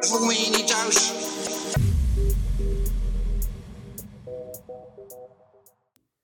[0.00, 1.12] Voel me hier niet thuis.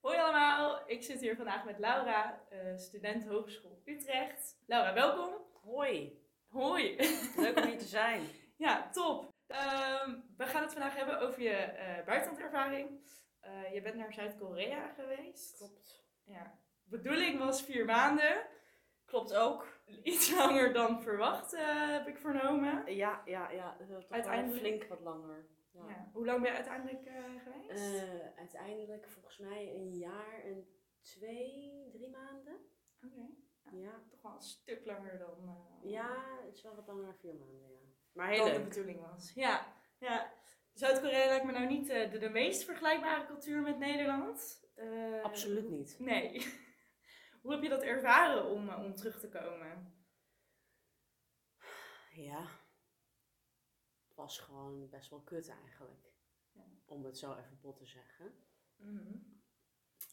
[0.00, 4.56] Hoi allemaal, ik zit hier vandaag met Laura, eh, student Hogeschool Utrecht.
[4.66, 5.34] Laura, welkom.
[5.62, 6.96] Hoi, Hoi.
[7.36, 8.22] leuk om hier te zijn.
[8.66, 9.32] ja, top.
[9.46, 12.88] Ehm, we gaan het vandaag hebben over je eh buitenlandervaring.
[13.40, 15.56] Eh, je bent naar Zuid-Korea geweest.
[15.56, 16.04] Klopt.
[16.24, 16.58] Ja.
[16.84, 18.46] Bedoeling was vier maanden.
[19.04, 19.75] Klopt ook.
[20.02, 22.94] Iets langer dan verwacht, eh, heb ik vernomen.
[22.94, 23.76] Ja, ja, ja.
[23.88, 25.46] Toch Uiteindelijk- flink wat langer.
[25.72, 25.88] Ja.
[25.88, 26.10] Ja.
[26.12, 28.02] Hoe lang ben je uiteindelijk eh, geweest?
[28.02, 30.66] Eh, uiteindelijk volgens mij een jaar en
[31.00, 32.56] twee, drie maanden.
[33.04, 33.26] Oké.
[33.76, 37.34] Ja, Toch wel een stuk langer dan, ja het is wel wat langer dan vier
[37.34, 37.78] maanden, ja.
[38.12, 38.68] Maar heel dan de leuk.
[38.68, 39.32] bedoeling was.
[39.34, 39.66] Ja,
[39.98, 40.32] ja.
[40.72, 44.64] Zuid-Korea lijkt me nou niet de, de meest vergelijkbare cultuur met Nederland.
[45.22, 45.96] Absoluut niet.
[45.98, 46.46] Nee.
[47.46, 49.94] Hoe heb je dat ervaren om, eh, om terug te komen?
[52.10, 52.48] Ja.
[54.06, 56.12] Het was gewoon best wel kut eigenlijk.
[56.52, 56.64] Ja.
[56.84, 58.34] Om het zo even bot te zeggen.
[58.76, 59.18] Mhm.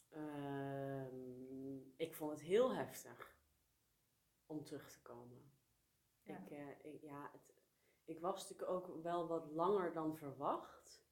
[0.10, 3.38] Ehm, ik vond het heel heftig
[4.46, 5.52] om terug te komen.
[6.22, 6.38] Ja.
[6.38, 7.56] Ik, eh, ik, ja, het,
[8.04, 11.03] ik was natuurlijk ook wel wat langer dan verwacht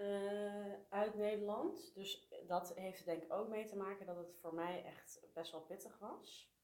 [0.00, 1.94] eh, uit Nederland.
[1.94, 5.52] Dus dat heeft denk ik ook mee te maken dat het voor mij echt best
[5.52, 6.54] wel pittig was.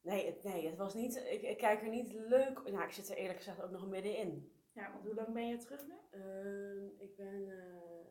[0.00, 1.16] Nee, het, nee, het was niet.
[1.16, 2.62] Ik, ik kijk er niet leuk.
[2.70, 4.52] Nou, ik zit er eerlijk gezegd ook nog middenin.
[4.72, 5.94] Ja, want hoe lang ben je terug nu?
[6.10, 8.06] Ehm, ik ben eh,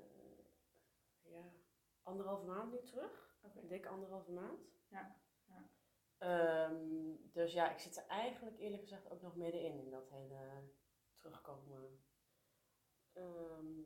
[1.32, 1.52] ja,
[2.04, 3.38] anderhalve maand nu terug.
[3.42, 3.68] Oké.
[3.68, 4.60] Dik anderhalve maand.
[4.90, 5.70] Ja, ja.
[6.18, 10.70] Ehm, dus ja, ik zit er eigenlijk eerlijk gezegd ook nog middenin in dat hele
[11.16, 12.04] terugkomen.
[13.14, 13.82] Ehm,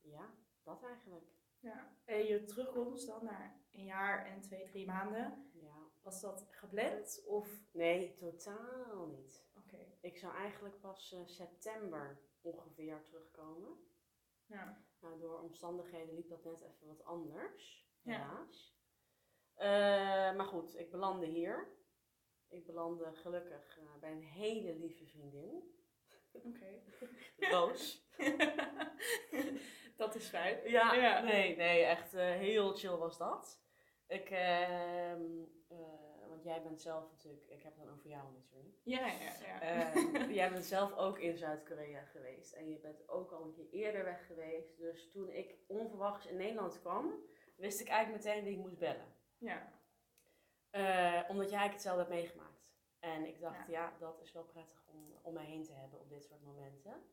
[0.00, 1.40] ja, dat eigenlijk.
[1.58, 1.96] Ja.
[2.04, 5.50] En je terugkomst dan naar een jaar en twee, drie maanden.
[5.52, 5.90] Ja.
[6.02, 7.72] Was dat gepland of...
[7.72, 9.46] Nee, totaal niet.
[9.56, 9.78] Oké.
[10.00, 13.76] Ik zou eigenlijk pas eh, september ongeveer terugkomen.
[14.46, 14.84] Ja.
[15.00, 18.12] Nou, door omstandigheden liep dat net even wat anders, Ja.
[18.12, 18.80] helaas.
[19.54, 21.80] Eh, maar goed, ik belandde hier.
[22.48, 25.76] Ik belandde gelukkig eh, bij een hele lieve vriendin,
[26.32, 26.82] Oké.
[27.50, 28.01] Roos.
[29.96, 30.70] dat is fijn.
[30.70, 31.20] Ja, Ja.
[31.20, 33.60] nee, nee, echt eh, heel chill was dat.
[34.06, 35.22] Ik, ehm,
[35.68, 35.76] eh,
[36.28, 38.76] want jij bent zelf natuurlijk, ik heb het dan over jou natuurlijk.
[38.82, 39.60] Ja, ja, ja.
[39.60, 43.68] Ehm, jij bent zelf ook in Zuid-Korea geweest en je bent ook al een keer
[43.70, 44.76] eerder weg geweest.
[44.78, 47.14] Dus toen ik onverwachts in Nederland kwam,
[47.56, 49.14] wist ik eigenlijk meteen wie ik moest bellen.
[49.38, 49.80] ja.
[50.70, 52.74] Eh, omdat jij eigenlijk hetzelfde hebt meegemaakt.
[53.00, 53.72] En ik dacht, Ja.
[53.72, 57.04] ja, dat is wel prettig om, om mij heen te hebben op dit soort momenten.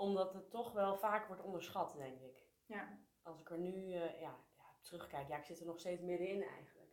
[0.00, 2.46] Omdat het toch wel vaak wordt onderschat, denk ik.
[2.66, 2.98] Ja.
[3.22, 6.42] Als ik er nu eh, ja, ja, terugkijk, ja, ik zit er nog steeds middenin
[6.42, 6.92] eigenlijk.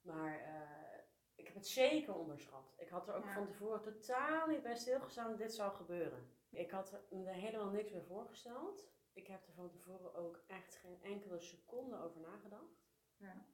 [0.00, 0.98] Maar eh,
[1.34, 2.74] ik heb het zeker onderschat.
[2.76, 3.32] Ik had er ook Ja.
[3.34, 6.30] van tevoren totaal niet bij stilgestaan dat dit zou gebeuren.
[6.50, 8.88] Ik had er me helemaal niks meer voorgesteld.
[9.12, 12.82] Ik heb er van tevoren ook echt geen enkele seconde over nagedacht.
[13.16, 13.46] Ja.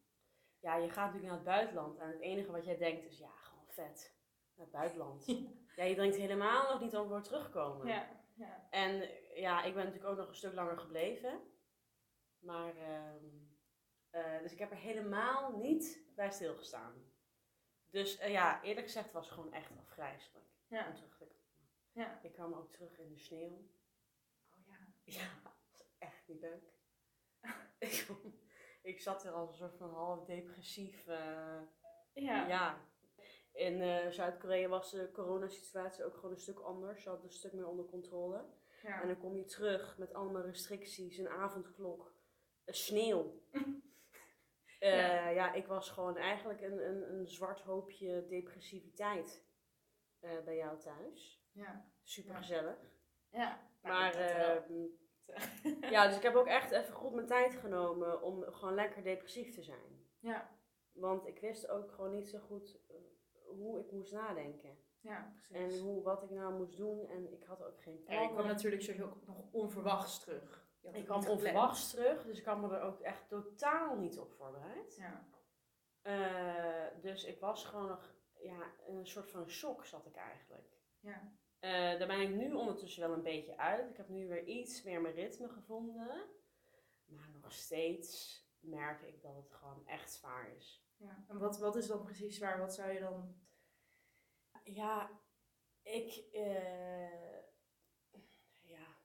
[0.58, 3.30] Ja, je gaat natuurlijk naar het buitenland en het enige wat jij denkt is, ja,
[3.30, 4.18] gewoon vet.
[4.54, 5.26] Naar het buitenland.
[5.76, 7.86] Ja, je denkt helemaal nog niet over terugkomen.
[7.86, 8.08] Ja.
[8.36, 8.66] Ja.
[8.70, 11.40] En ja, ik ben natuurlijk ook nog een stuk langer gebleven.
[12.38, 13.24] Maar, ehm,
[14.10, 17.12] eh, dus ik heb er helemaal niet bij stilgestaan.
[17.90, 20.88] Dus eh, ja, eerlijk gezegd was het gewoon echt afgrijzelijk Ja.
[20.88, 21.68] om terug te komen.
[21.92, 22.20] Ja.
[22.22, 23.70] Ik kwam ook terug in de sneeuw.
[24.56, 24.78] Oh ja.
[25.04, 26.74] Ja, dat was echt niet leuk.
[27.78, 28.06] ik,
[28.82, 31.04] ik zat er als een soort van half depressief.
[31.04, 32.46] Ja.
[32.46, 32.80] ja.
[33.56, 37.02] In eh, Zuid-Korea was de coronasituatie ook gewoon een stuk anders.
[37.02, 38.44] Ze hadden een stuk meer onder controle.
[38.82, 39.00] Ja.
[39.02, 42.12] En dan kom je terug met allemaal restricties, een avondklok,
[42.66, 43.32] sneeuw.
[44.78, 45.28] Eh, Ja.
[45.28, 45.52] ja.
[45.52, 49.44] ik was gewoon eigenlijk een, een, een zwart hoopje depressiviteit
[50.20, 51.44] eh, bij jou thuis.
[51.52, 51.90] Ja.
[52.02, 52.78] Super gezellig.
[53.30, 53.68] Ja.
[53.82, 54.56] Maar dat wel.
[54.56, 59.02] ehm, ja, dus ik heb ook echt even goed mijn tijd genomen om gewoon lekker
[59.02, 60.06] depressief te zijn.
[60.18, 60.54] ja.
[60.92, 62.78] Want ik wist ook gewoon niet zo goed
[63.46, 64.78] hoe ik moest nadenken.
[65.00, 65.78] Ja, precies.
[65.78, 67.08] En hoe, wat ik nou moest doen.
[67.08, 68.22] En ik had ook geen plan.
[68.22, 70.64] je kwam natuurlijk sowieso ook nog onverwachts terug.
[70.92, 74.96] Ik kwam onverwachts terug, dus ik kwam me er ook echt totaal niet op voorbereid.
[74.96, 75.28] Ja.
[76.02, 80.80] Eh, dus ik was gewoon nog, ja, in een soort van shock zat ik eigenlijk.
[81.00, 81.32] Ja.
[81.58, 83.90] Eh, daar ben ik nu ondertussen wel een beetje uit.
[83.90, 86.24] Ik heb nu weer iets meer mijn ritme gevonden.
[87.04, 90.85] Maar nog steeds merk ik dat het gewoon echt zwaar is.
[90.96, 91.24] Ja.
[91.28, 92.58] En wat, wat is dan precies zwaar?
[92.58, 93.34] Wat zou je dan...
[94.64, 95.20] Ja,
[95.82, 97.38] ik, eh,
[98.60, 98.96] ja,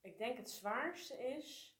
[0.00, 1.78] ik denk het zwaarste is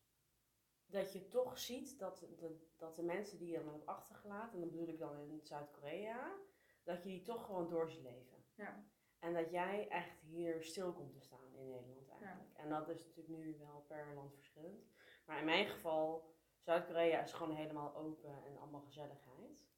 [0.86, 4.60] dat je toch ziet dat de, dat de mensen die je dan hebt achtergelaten, en
[4.60, 6.38] dat bedoel ik dan in Zuid-Korea,
[6.82, 8.44] dat je die toch gewoon door ziet leven.
[8.54, 8.84] Ja.
[9.18, 12.56] En dat jij echt hier stil komt te staan in Nederland eigenlijk.
[12.56, 14.88] En dat is natuurlijk nu wel per land verschillend.
[15.26, 16.34] Maar in mijn geval,
[16.70, 19.68] Zuid-Korea is gewoon helemaal open en allemaal gezelligheid.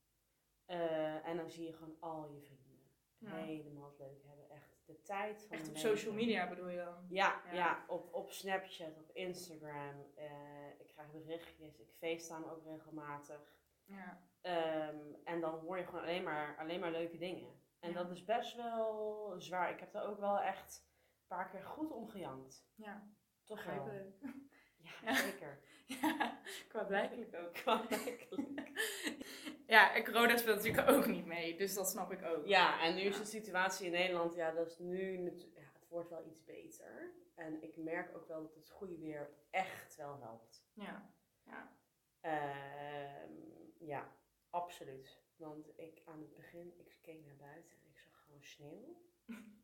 [0.64, 3.30] Eh, en dan zie je gewoon al je vrienden Ja.
[3.34, 4.50] helemaal het leuk hebben.
[4.50, 7.06] Echt de tijd van Echt op social media bedoel je dan?
[7.08, 7.52] Ja, Ja.
[7.52, 7.84] ja.
[7.88, 10.06] op, op Snapchat, op Instagram.
[10.14, 13.56] eh, ik krijg berichtjes, ik facetime ook regelmatig.
[13.84, 14.22] Ja.
[14.40, 17.60] Ehm, en dan hoor je gewoon alleen maar, alleen maar leuke dingen.
[17.80, 17.94] En Ja.
[18.02, 19.70] dat is best wel zwaar.
[19.72, 20.88] Ik heb er ook wel echt
[21.20, 22.66] een paar keer goed om gejankt.
[22.74, 23.08] Ja,
[23.44, 23.88] Toch wel.
[25.04, 25.58] Ja, zeker.
[26.02, 27.52] Ja, qua blijkelijk ook.
[27.52, 28.70] Kwalijkelijk.
[29.66, 32.46] Ja, en corona speelt natuurlijk ook niet mee, dus dat snap ik ook.
[32.46, 35.22] Ja, en nu is de situatie in Nederland, ja, dat is nu,
[35.54, 37.12] ja, het wordt wel iets beter.
[37.34, 40.64] En ik merk ook wel dat het goede weer echt wel helpt.
[40.72, 41.14] Ja.
[41.44, 41.76] Ja.
[42.20, 43.32] Ehm,
[43.78, 44.16] ja,
[44.50, 45.22] absoluut.
[45.36, 48.96] Want ik aan het begin, ik keek naar buiten en ik zag gewoon sneeuw.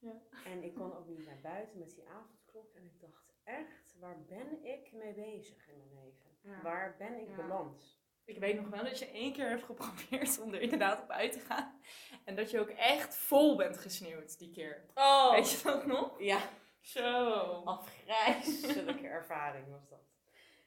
[0.00, 0.22] Ja.
[0.44, 2.74] En ik kon ook niet naar buiten met die avondklok.
[2.74, 6.30] En ik dacht echt, waar ben ik mee bezig in mijn leven?
[6.42, 6.62] Ja.
[6.62, 7.34] Waar ben ik Ja.
[7.36, 7.96] beland?
[8.24, 11.32] Ik weet nog wel dat je één keer hebt geprobeerd om er inderdaad op uit
[11.32, 11.80] te gaan.
[12.24, 14.84] En dat je ook echt vol bent gesneeuwd die keer.
[14.94, 15.30] Oh!
[15.30, 16.20] Weet je dat nog?
[16.20, 16.40] Ja,
[16.80, 17.34] Zo.
[17.64, 20.06] afgrijzelijke ervaring was dat.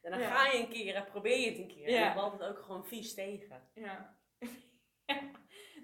[0.01, 0.29] En dan Ja.
[0.29, 1.89] ga je een keer en probeer je het een keer.
[1.89, 1.97] Ja.
[1.97, 3.69] En dan valt het ook gewoon vies tegen.
[3.73, 4.17] Ja.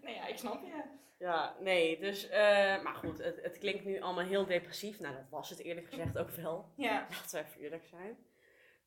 [0.07, 0.83] nee, ja, ik snap je.
[1.19, 4.99] Ja, nee, dus, eh, maar goed, het, het klinkt nu allemaal heel depressief.
[4.99, 6.71] Nou, dat was het eerlijk gezegd ook wel.
[6.75, 7.07] Ja.
[7.11, 8.17] Laten we even eerlijk zijn.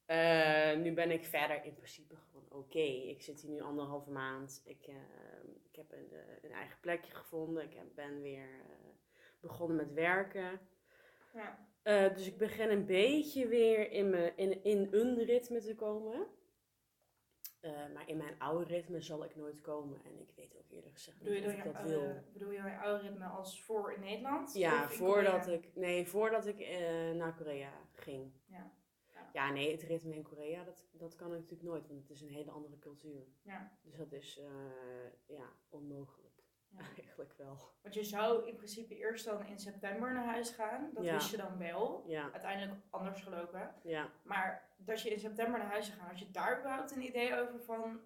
[0.06, 2.78] Eh, nu ben ik verder in principe gewoon oké.
[2.78, 4.62] Ik zit hier nu anderhalve maand.
[4.64, 4.94] Ik, eh,
[5.70, 6.12] ik heb een,
[6.42, 7.62] een eigen plekje gevonden.
[7.62, 8.48] Ik heb, ben weer
[9.40, 10.60] begonnen met werken.
[11.34, 11.68] Ja.
[12.08, 16.26] Dus ik begin een beetje weer in, me, in, in een ritme te komen.
[17.60, 20.04] Eh, maar in mijn oude ritme zal ik nooit komen.
[20.04, 22.14] En ik weet ook eerlijk gezegd Bedoel je, niet of je ik dat oude, wil.
[22.32, 24.54] bedoel je je oude ritme als voor in Nederland?
[24.54, 25.56] Ja, voordat Korea?
[25.58, 28.32] ik, nee, voordat ik eh, naar Korea ging.
[28.46, 28.72] Ja.
[29.14, 29.30] Ja.
[29.32, 32.20] Ja, nee, het ritme in Korea, dat, dat kan ik natuurlijk nooit, want het is
[32.20, 33.26] een hele andere cultuur.
[33.42, 33.72] Ja.
[33.82, 34.46] Dus dat is, eh,
[35.36, 36.29] ja, onmogelijk.
[36.70, 36.78] Ja.
[36.96, 37.56] Eigenlijk wel.
[37.82, 40.90] Want je zou in principe eerst dan in september naar huis gaan.
[40.94, 41.12] Dat Ja.
[41.14, 42.04] wist je dan wel.
[42.06, 43.74] Ja, Uiteindelijk anders gelopen.
[43.82, 44.10] ja.
[44.22, 47.38] Maar dat je in september naar huis zou gaan, had je daar überhaupt een idee
[47.40, 48.00] over van...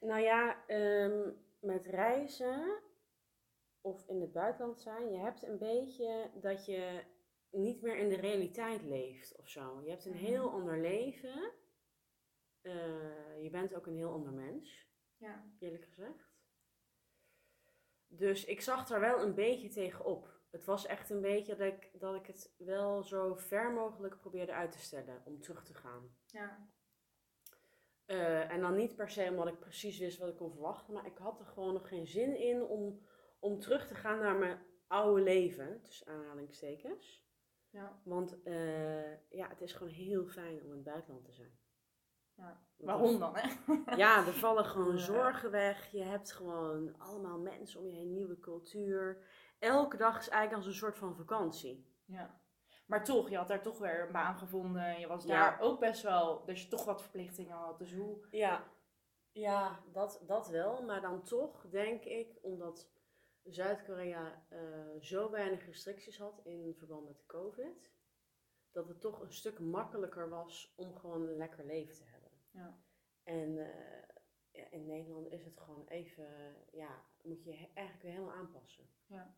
[0.00, 1.30] Nou ja, ehm,
[1.60, 2.78] met reizen
[3.80, 7.04] of in het buitenland zijn, je hebt een beetje dat je
[7.50, 9.80] niet meer in de realiteit leeft of zo.
[9.84, 10.24] Je hebt een Mhm.
[10.24, 11.52] heel ander leven.
[12.60, 14.86] Eh, je bent ook een heel ander mens.
[15.16, 15.44] Ja.
[15.58, 16.27] eerlijk gezegd.
[18.08, 20.36] Dus ik zag daar wel een beetje tegenop.
[20.50, 24.52] Het was echt een beetje dat ik, dat ik het wel zo ver mogelijk probeerde
[24.52, 26.16] uit te stellen om terug te gaan.
[26.26, 26.68] Ja.
[28.04, 31.06] Eh, en dan niet per se omdat ik precies wist wat ik kon verwachten, maar
[31.06, 33.06] ik had er gewoon nog geen zin in om,
[33.38, 37.26] om terug te gaan naar mijn oude leven, tussen aanhalingstekens.
[37.70, 38.00] Ja.
[38.04, 41.57] Want eh, ja, het is gewoon heel fijn om in het buitenland te zijn.
[42.38, 42.60] Ja.
[42.76, 43.48] Waarom dan, hè?
[43.96, 45.90] Ja, er vallen gewoon zorgen weg.
[45.92, 49.24] Je hebt gewoon allemaal mensen om je heen, nieuwe cultuur.
[49.58, 51.86] Elke dag is eigenlijk als een soort van vakantie.
[52.04, 52.40] Ja.
[52.86, 55.00] Maar toch, je had daar toch weer een baan gevonden.
[55.00, 55.28] Je was Ja.
[55.28, 57.78] daar ook best wel, dat je toch wat verplichtingen had.
[57.78, 58.26] Dus hoe...
[58.30, 58.64] Ja,
[59.32, 60.82] ja dat, dat wel.
[60.82, 62.90] Maar dan toch denk ik, omdat
[63.42, 64.60] Zuid-Korea eh,
[65.00, 67.92] zo weinig restricties had in verband met COVID,
[68.72, 72.17] dat het toch een stuk makkelijker was om gewoon een lekker leven te hebben.
[72.58, 72.78] Ja.
[73.22, 74.02] En eh,
[74.50, 78.84] ja, in Nederland is het gewoon even, ja, moet je je eigenlijk weer helemaal aanpassen.
[79.06, 79.34] Ja.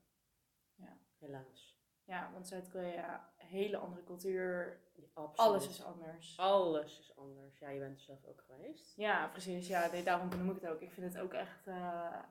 [0.75, 0.99] Ja.
[1.19, 1.79] Helaas.
[2.05, 4.81] Ja, want Zuid-Korea, hele andere cultuur.
[5.15, 5.39] Absoluut.
[5.39, 6.39] Alles is anders.
[6.39, 7.59] Alles is anders.
[7.59, 8.97] Ja, je bent er zelf ook geweest.
[8.97, 9.67] Ja, precies.
[9.67, 10.81] Ja, nee, daarom benoem ik het ook.
[10.81, 12.23] Ik vind het ook echt, eh,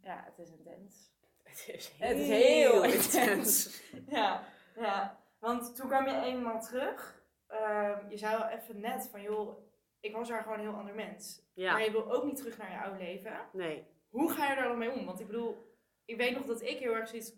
[0.00, 1.14] ja, het is intens.
[1.42, 3.82] Het is Het is heel intens.
[4.08, 4.44] Ja,
[4.76, 5.20] ja.
[5.38, 7.22] Want toen kwam je eenmaal terug.
[7.46, 9.65] Ehm, je zei al even net van, joh,
[10.06, 11.42] ik was daar gewoon een heel ander mens.
[11.54, 13.48] Maar je wil ook niet terug naar je oude leven.
[13.52, 13.84] nee.
[14.08, 15.06] Hoe ga je daar dan mee om?
[15.06, 17.32] Want ik bedoel, ik weet nog dat ik heel erg zoiets...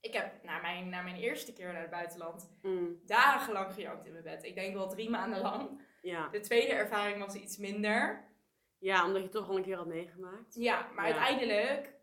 [0.00, 4.12] Ik heb na mijn, na mijn eerste keer naar het buitenland Mm, dagenlang gejankt in
[4.12, 4.44] mijn bed.
[4.44, 5.80] Ik denk wel drie maanden lang.
[6.02, 6.28] ja.
[6.28, 8.24] De tweede ervaring was iets minder.
[8.78, 10.54] ja, omdat je toch al een keer had meegemaakt.
[10.54, 11.14] Ja, maar Ja.
[11.14, 11.94] uiteindelijk...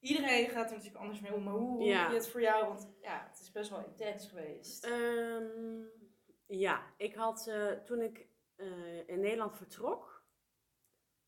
[0.00, 1.42] Iedereen gaat er natuurlijk anders mee om.
[1.42, 2.08] Maar hoe, Ja.
[2.08, 2.66] je het voor jou?
[2.66, 4.84] Want ja, het is best wel intens geweest.
[4.84, 5.82] Ehm,
[6.46, 8.26] ja, ik had eh, toen ik
[8.60, 10.24] eh, in Nederland vertrok,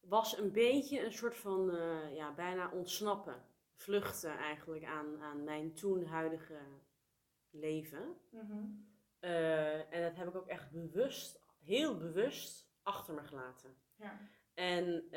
[0.00, 3.44] was een beetje een soort van eh, ja, bijna ontsnappen.
[3.74, 6.58] Vluchten eigenlijk aan, aan mijn toen huidige
[7.50, 8.16] leven.
[8.30, 8.64] Mhm.
[9.18, 13.76] Eh, en dat heb ik ook echt bewust, heel bewust achter me gelaten.
[13.96, 14.18] Ja.
[14.54, 15.08] En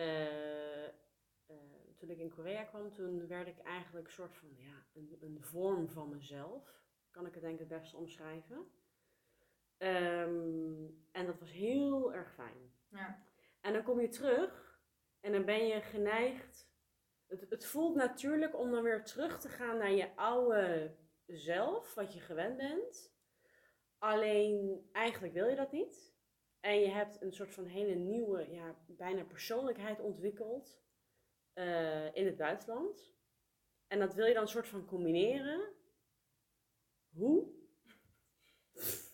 [1.96, 5.38] toen ik in Korea kwam, toen werd ik eigenlijk een soort van, ja, een, een
[5.42, 6.84] vorm van mezelf.
[7.12, 8.72] Kan ik het denk ik het beste omschrijven.
[9.78, 12.74] Ehm, en dat was heel erg fijn.
[12.90, 13.24] Ja.
[13.62, 14.80] En dan kom je terug
[15.20, 16.74] en dan ben je geneigd.
[17.28, 22.14] Het, het voelt natuurlijk om dan weer terug te gaan naar je oude zelf, wat
[22.14, 23.14] je gewend bent.
[23.98, 26.14] Alleen eigenlijk wil je dat niet.
[26.60, 30.82] En je hebt een soort van hele nieuwe, ja, bijna persoonlijkheid ontwikkeld
[31.54, 33.16] eh, in het buitenland.
[33.88, 35.74] En dat wil je dan een soort van combineren.
[37.10, 37.55] Hoe?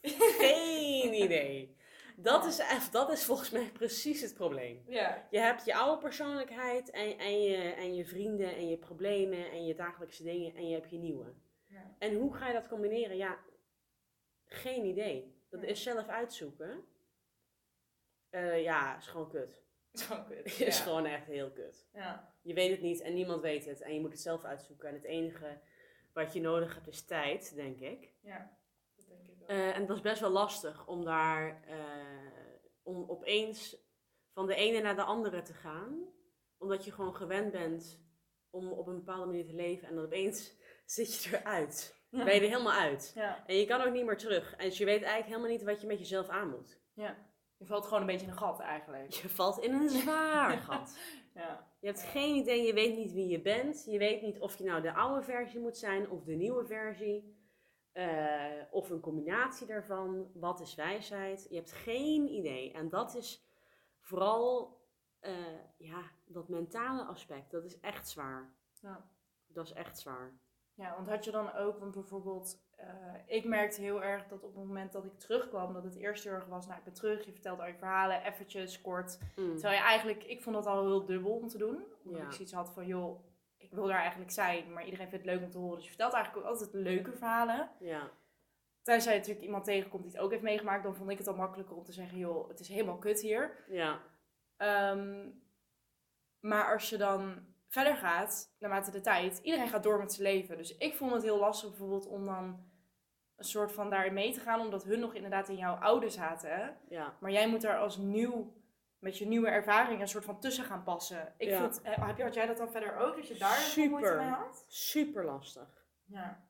[0.39, 1.75] Geen idee.
[2.15, 4.83] Dat is, dat is volgens mij precies het probleem.
[4.87, 5.27] Ja.
[5.29, 9.65] Je hebt je oude persoonlijkheid en, en, je, en je vrienden en je problemen en
[9.65, 11.33] je dagelijkse dingen en je hebt je nieuwe.
[11.67, 11.95] Ja.
[11.99, 13.17] En hoe ga je dat combineren?
[13.17, 13.39] Ja,
[14.45, 15.39] geen idee.
[15.49, 16.83] Dat is zelf uitzoeken.
[18.29, 19.61] Eh, ja, is gewoon kut.
[19.93, 20.59] Zo kut.
[20.59, 21.87] is gewoon echt heel kut.
[21.93, 22.33] Ja.
[22.41, 24.87] Je weet het niet en niemand weet het en je moet het zelf uitzoeken.
[24.87, 25.59] En het enige
[26.13, 28.13] wat je nodig hebt is tijd, denk ik.
[28.21, 28.57] ja.
[28.95, 29.40] Dat denk ik wel.
[29.40, 31.75] Eh, en het was best wel lastig om daar eh,
[32.83, 33.77] om opeens
[34.33, 36.07] van de ene naar de andere te gaan.
[36.57, 37.99] Omdat je gewoon gewend bent
[38.49, 39.87] om op een bepaalde manier te leven.
[39.87, 40.53] En dan opeens
[40.85, 41.99] zit je eruit.
[42.09, 42.23] Ja.
[42.23, 43.11] Ben je er helemaal uit.
[43.15, 43.43] Ja.
[43.47, 44.55] En je kan ook niet meer terug.
[44.55, 46.81] En dus je weet eigenlijk helemaal niet wat je met jezelf aan moet.
[46.93, 47.29] ja.
[47.57, 49.11] Je valt gewoon een beetje in een gat eigenlijk.
[49.13, 50.97] Je valt in een zwaar gat.
[51.33, 51.67] Ja.
[51.79, 53.85] Je hebt geen idee, je weet niet wie je bent.
[53.85, 57.40] Je weet niet of je nou de oude versie moet zijn of de nieuwe versie.
[57.91, 60.31] Eh, of een combinatie daarvan.
[60.33, 61.47] Wat is wijsheid?
[61.49, 62.71] Je hebt geen idee.
[62.73, 63.45] En dat is
[63.99, 64.79] vooral
[65.19, 65.33] eh,
[65.77, 67.51] ja, dat mentale aspect.
[67.51, 68.53] Dat is echt zwaar.
[68.81, 69.09] Ja.
[69.47, 70.31] Dat is echt zwaar.
[70.73, 72.87] Ja, want had je dan ook, want bijvoorbeeld, eh,
[73.25, 76.33] ik merkte heel erg dat op het moment dat ik terugkwam, dat het eerst heel
[76.33, 79.19] erg was, nou ik ben terug, je vertelt al je verhalen, eventjes, kort.
[79.35, 79.53] Mm.
[79.53, 81.83] Terwijl je eigenlijk, ik vond dat al heel dubbel om te doen.
[82.03, 82.25] Omdat Ja.
[82.25, 83.19] ik zoiets had van, joh,
[83.71, 85.75] wil daar eigenlijk zijn, maar iedereen vindt het leuk om te horen.
[85.75, 87.69] Dus je vertelt eigenlijk ook altijd leuke verhalen.
[87.79, 88.09] Ja,
[88.81, 91.35] Tenzij je natuurlijk iemand tegenkomt die het ook heeft meegemaakt, dan vond ik het al
[91.35, 93.63] makkelijker om te zeggen, joh, het is helemaal kut hier.
[93.67, 93.99] ja,
[94.57, 95.29] Ehm,
[96.39, 100.57] maar als je dan verder gaat, naarmate de tijd, iedereen gaat door met zijn leven.
[100.57, 102.69] Dus ik vond het heel lastig bijvoorbeeld om dan
[103.35, 106.77] een soort van daarin mee te gaan, omdat hun nog inderdaad in jouw oude zaten.
[106.89, 107.13] ja.
[107.19, 108.53] Maar jij moet daar als nieuw,
[109.01, 111.33] met je nieuwe ervaring, een soort van tussen gaan passen.
[111.37, 111.59] Ik Ja.
[111.61, 113.89] vond, eh, heb had jij dat dan verder ook, dat je daar Super.
[113.89, 114.65] moeite mee had?
[114.67, 115.85] Super lastig.
[116.05, 116.49] Ja.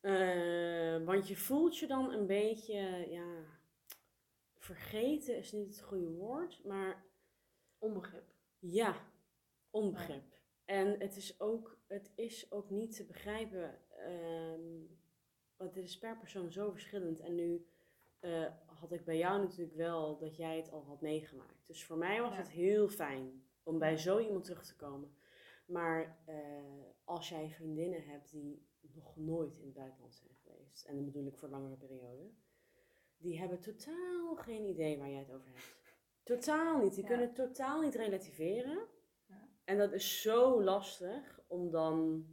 [0.00, 3.44] Eh, want je voelt je dan een beetje, ja,
[4.58, 7.04] vergeten is niet het goede woord, maar
[7.78, 8.34] Onbegrip.
[8.58, 8.94] ja,
[9.70, 10.38] onbegrip.
[10.64, 14.84] En het is ook, het is ook niet te begrijpen, ehm,
[15.56, 17.20] want dit is per persoon zo verschillend.
[17.20, 17.69] En nu
[18.20, 21.66] eh, had ik bij jou natuurlijk wel dat jij het al had meegemaakt.
[21.66, 22.36] Dus voor mij was Ja.
[22.38, 25.14] het heel fijn om bij zo iemand terug te komen.
[25.66, 26.36] Maar eh,
[27.04, 31.26] als jij vriendinnen hebt die nog nooit in het buitenland zijn geweest, en dan bedoel
[31.26, 32.30] ik voor langere periode,
[33.16, 35.78] die hebben totaal geen idee waar jij het over hebt.
[36.22, 36.94] Totaal niet.
[36.94, 37.08] Die Ja.
[37.08, 38.86] kunnen totaal niet relativeren.
[39.26, 39.48] Ja.
[39.64, 42.26] En dat is zo lastig om dan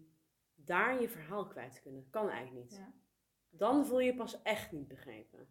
[0.56, 2.10] daar je verhaal kwijt te kunnen.
[2.10, 2.82] Kan eigenlijk niet.
[3.50, 5.48] Dan voel je pas echt niet begrepen.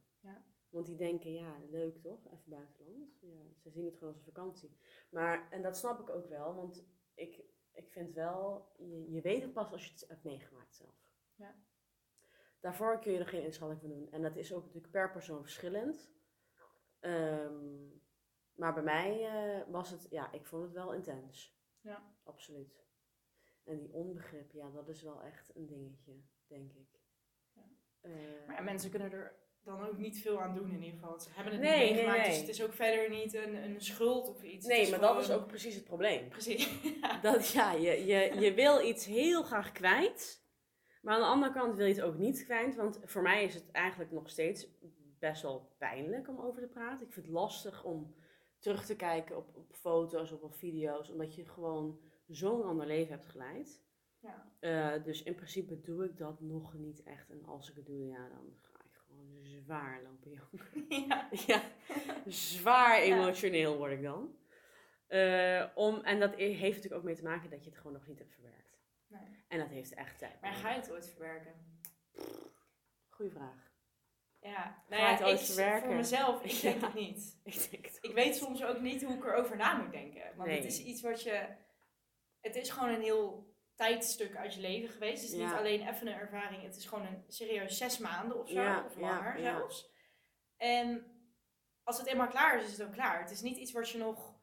[0.77, 2.27] Want die denken, ja, leuk toch?
[2.27, 3.19] Even buitenland.
[3.21, 4.77] Ja, ze zien het gewoon als een vakantie.
[5.11, 9.43] Maar, en dat snap ik ook wel, want ik, ik vind wel, je, je weet
[9.43, 11.11] het pas als je het hebt meegemaakt zelf.
[11.35, 11.55] Ja.
[12.61, 14.11] Daarvoor kun je er geen inschatting van doen.
[14.11, 16.11] En dat is ook natuurlijk per persoon verschillend.
[17.01, 17.89] Ehm,
[18.55, 21.61] maar bij mij eh, was het, ja, ik vond het wel intens.
[21.81, 22.15] Ja.
[22.23, 22.85] Absoluut.
[23.65, 27.01] En die onbegrip, ja, dat is wel echt een dingetje, denk ik.
[27.53, 27.63] Ja.
[28.01, 31.21] Eh, Maar ja, mensen kunnen er dan ook niet veel aan doen in ieder geval.
[31.21, 32.29] Ze hebben het Nee, niet meegemaakt, nee.
[32.29, 34.67] dus het is ook verder niet een, een schuld of iets.
[34.67, 36.29] Nee, maar dat is ook precies het probleem.
[36.29, 36.71] Precies.
[37.01, 37.21] Ja.
[37.21, 40.45] Dat ja, je, je, je wil iets heel graag kwijt.
[41.03, 42.75] Maar aan de andere kant wil je het ook niet kwijt.
[42.75, 44.69] Want voor mij is het eigenlijk nog steeds
[45.19, 47.07] best wel pijnlijk om over te praten.
[47.07, 48.15] Ik vind het lastig om
[48.59, 51.11] terug te kijken op, op foto's of op video's.
[51.11, 53.85] Omdat je gewoon zo'n ander leven hebt geleid.
[54.21, 54.53] Ja.
[54.61, 57.31] Eh, dus in principe doe ik dat nog niet echt.
[57.31, 58.55] En als ik het doe, ja, dan
[59.29, 60.87] gewoon zwaar lopen janken.
[61.07, 61.29] Ja.
[61.47, 61.63] Ja,
[62.27, 64.37] zwaar emotioneel word ik dan.
[65.07, 68.07] Eh, om, en dat heeft natuurlijk ook mee te maken dat je het gewoon nog
[68.07, 68.79] niet hebt verwerkt.
[69.09, 69.45] Nee.
[69.49, 70.41] En dat heeft echt tijd.
[70.41, 71.81] Maar ga je het ooit verwerken?
[73.09, 73.65] Goeie vraag.
[74.41, 75.87] Ja, Ga nou je ja, het ooit ik, verwerken?
[75.87, 76.87] voor mezelf, ik denk Ja.
[76.87, 77.39] het niet.
[77.45, 80.37] Ik denk het Ik weet soms ook niet hoe ik erover na moet denken.
[80.37, 80.57] Want Nee.
[80.57, 81.47] het is iets wat je...
[82.41, 85.23] Het is gewoon een heel tijdstuk uit je leven geweest.
[85.23, 86.63] Het is niet alleen even een ervaring.
[86.63, 88.61] Het is gewoon een serieus zes maanden of zo.
[88.61, 89.43] Ja, of langer ja.
[89.43, 89.91] zelfs.
[90.57, 91.05] En
[91.83, 93.21] als het eenmaal klaar is, is het ook klaar.
[93.21, 94.35] Het is niet iets wat je nog...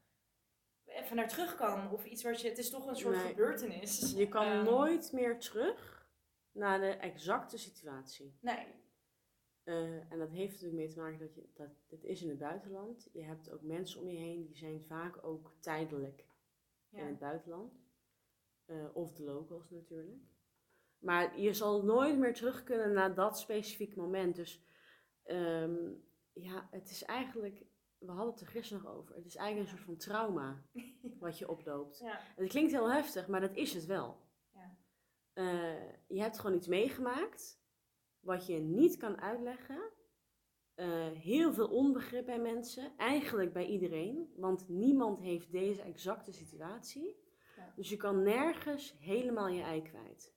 [0.86, 1.92] even naar terug kan.
[1.92, 3.28] Of iets wat je, het is toch een soort Nee.
[3.28, 4.14] gebeurtenis.
[4.16, 6.08] Je kan Ehm, nooit meer terug
[6.52, 8.38] naar de exacte situatie.
[8.42, 8.68] Nee.
[9.64, 12.38] Eh, en dat heeft natuurlijk mee te maken dat je dat dit is in het
[12.40, 13.10] buitenland.
[13.14, 16.26] Je hebt ook mensen om je heen die zijn vaak ook tijdelijk
[16.92, 17.83] in het buitenland.
[18.66, 20.22] Eh, of de locals natuurlijk.
[21.00, 24.36] Maar je zal nooit meer terug kunnen naar dat specifieke moment.
[24.36, 24.64] Dus
[25.24, 25.92] ehm,
[26.34, 27.66] ja, het is eigenlijk,
[27.98, 29.16] we hadden het er gisteren nog over.
[29.16, 30.64] Het is eigenlijk een soort van trauma
[31.20, 32.00] wat je oploopt.
[32.00, 32.20] Ja.
[32.20, 34.18] En het klinkt heel heftig, maar dat is het wel.
[34.54, 34.78] Ja.
[35.34, 37.62] Eh, je hebt gewoon iets meegemaakt
[38.20, 39.92] wat je niet kan uitleggen.
[40.74, 47.23] Eh, heel veel onbegrip bij mensen, eigenlijk bij iedereen, want niemand heeft deze exacte situatie.
[47.76, 50.34] Dus je kan nergens helemaal je ei kwijt.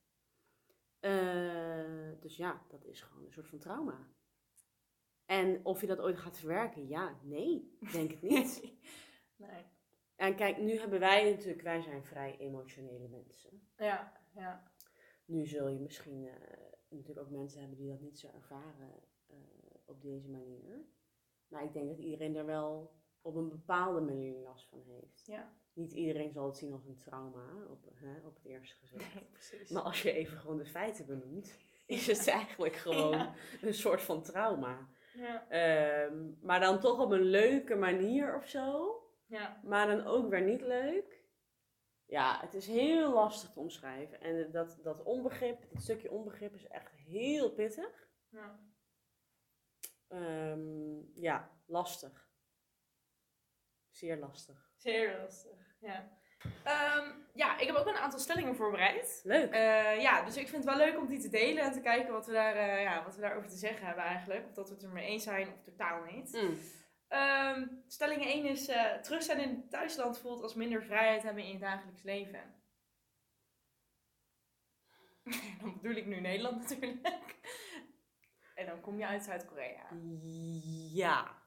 [0.99, 4.07] Eh, dus ja, dat is gewoon een soort van trauma.
[5.25, 8.73] En of je dat ooit gaat verwerken, ja, nee, denk het niet.
[9.35, 9.65] nee.
[10.15, 13.69] En kijk, nu hebben wij natuurlijk, wij zijn vrij emotionele mensen.
[13.75, 14.71] Ja, ja.
[15.25, 16.33] Nu zul je misschien eh,
[16.89, 19.37] natuurlijk ook mensen hebben die dat niet zo ervaren eh,
[19.85, 20.85] op deze manier.
[21.47, 25.25] Maar ik denk dat iedereen er wel op een bepaalde manier last van heeft.
[25.25, 25.56] Ja.
[25.77, 29.71] Niet iedereen zal het zien als een trauma op, hè, op het eerste gezicht.
[29.73, 33.33] Maar als je even gewoon de feiten benoemt, is het eigenlijk gewoon Ja.
[33.61, 34.89] een soort van trauma.
[35.13, 35.49] Ja.
[35.49, 38.95] Ehm, maar dan toch op een leuke manier of zo.
[39.25, 39.61] Ja.
[39.63, 41.25] maar dan ook weer niet leuk.
[42.05, 44.21] Ja, het is heel lastig te omschrijven.
[44.21, 48.07] En dat, dat onbegrip, dat stukje onbegrip is echt heel pittig.
[48.29, 48.59] Ja.
[50.07, 52.29] Ehm, ja, lastig.
[53.89, 54.66] Zeer lastig.
[54.77, 55.75] Zeer lastig.
[55.79, 56.09] Ja.
[56.63, 59.19] Ehm, ja, ik heb ook een aantal stellingen voorbereid.
[59.23, 59.51] Leuk.
[59.51, 62.13] Eh, ja, dus ik vind het wel leuk om die te delen en te kijken
[62.13, 64.45] wat we, daar, eh, ja, wat we daarover te zeggen hebben eigenlijk.
[64.45, 66.31] Of dat we het er mee eens zijn of totaal niet.
[66.31, 66.59] Mm.
[67.07, 71.43] Ehm, stelling 1 is, eh, terug zijn in het thuisland voelt als minder vrijheid hebben
[71.43, 72.55] in je dagelijks leven.
[75.61, 77.35] dan bedoel ik nu Nederland natuurlijk.
[78.55, 79.87] en dan kom je uit Zuid-Korea.
[80.93, 81.45] Ja.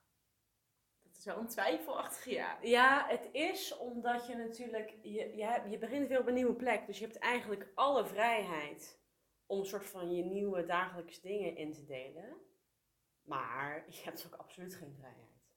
[1.20, 2.58] Is wel een twijfelachtige ja.
[2.62, 6.86] Ja, het is omdat je natuurlijk, je, je, je begint weer op een nieuwe plek.
[6.86, 9.00] Dus je hebt eigenlijk alle vrijheid
[9.46, 12.36] om een soort van je nieuwe dagelijkse dingen in te delen.
[13.22, 15.54] Maar je hebt ook absoluut geen vrijheid.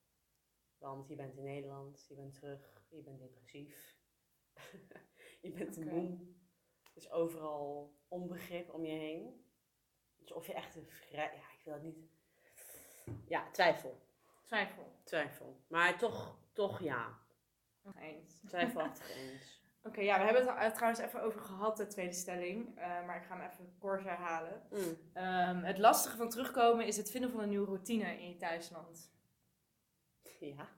[0.77, 3.97] Want je bent in Nederland, je bent terug, je bent depressief.
[5.41, 5.89] je bent Oké.
[5.89, 6.17] moe.
[6.93, 9.45] Is overal onbegrip om je heen.
[10.17, 11.35] Dus of je echt een vrij...
[11.35, 11.97] Ja, ik wil het niet...
[13.27, 14.11] Ja, twijfel.
[14.45, 14.99] Twijfel.
[15.03, 15.63] Twijfel.
[15.67, 17.21] Maar toch, toch ja.
[17.99, 18.41] Eens.
[18.47, 19.61] Twijfelachtig eens.
[19.87, 22.77] Oké, ja, we hebben het er trouwens even over gehad, de tweede stelling.
[22.77, 24.67] eh, maar ik ga hem even kort herhalen.
[24.69, 24.97] Mm.
[25.13, 29.11] Ehm, het lastige van terugkomen is het vinden van een nieuwe routine in je thuisland.
[30.39, 30.69] Ja.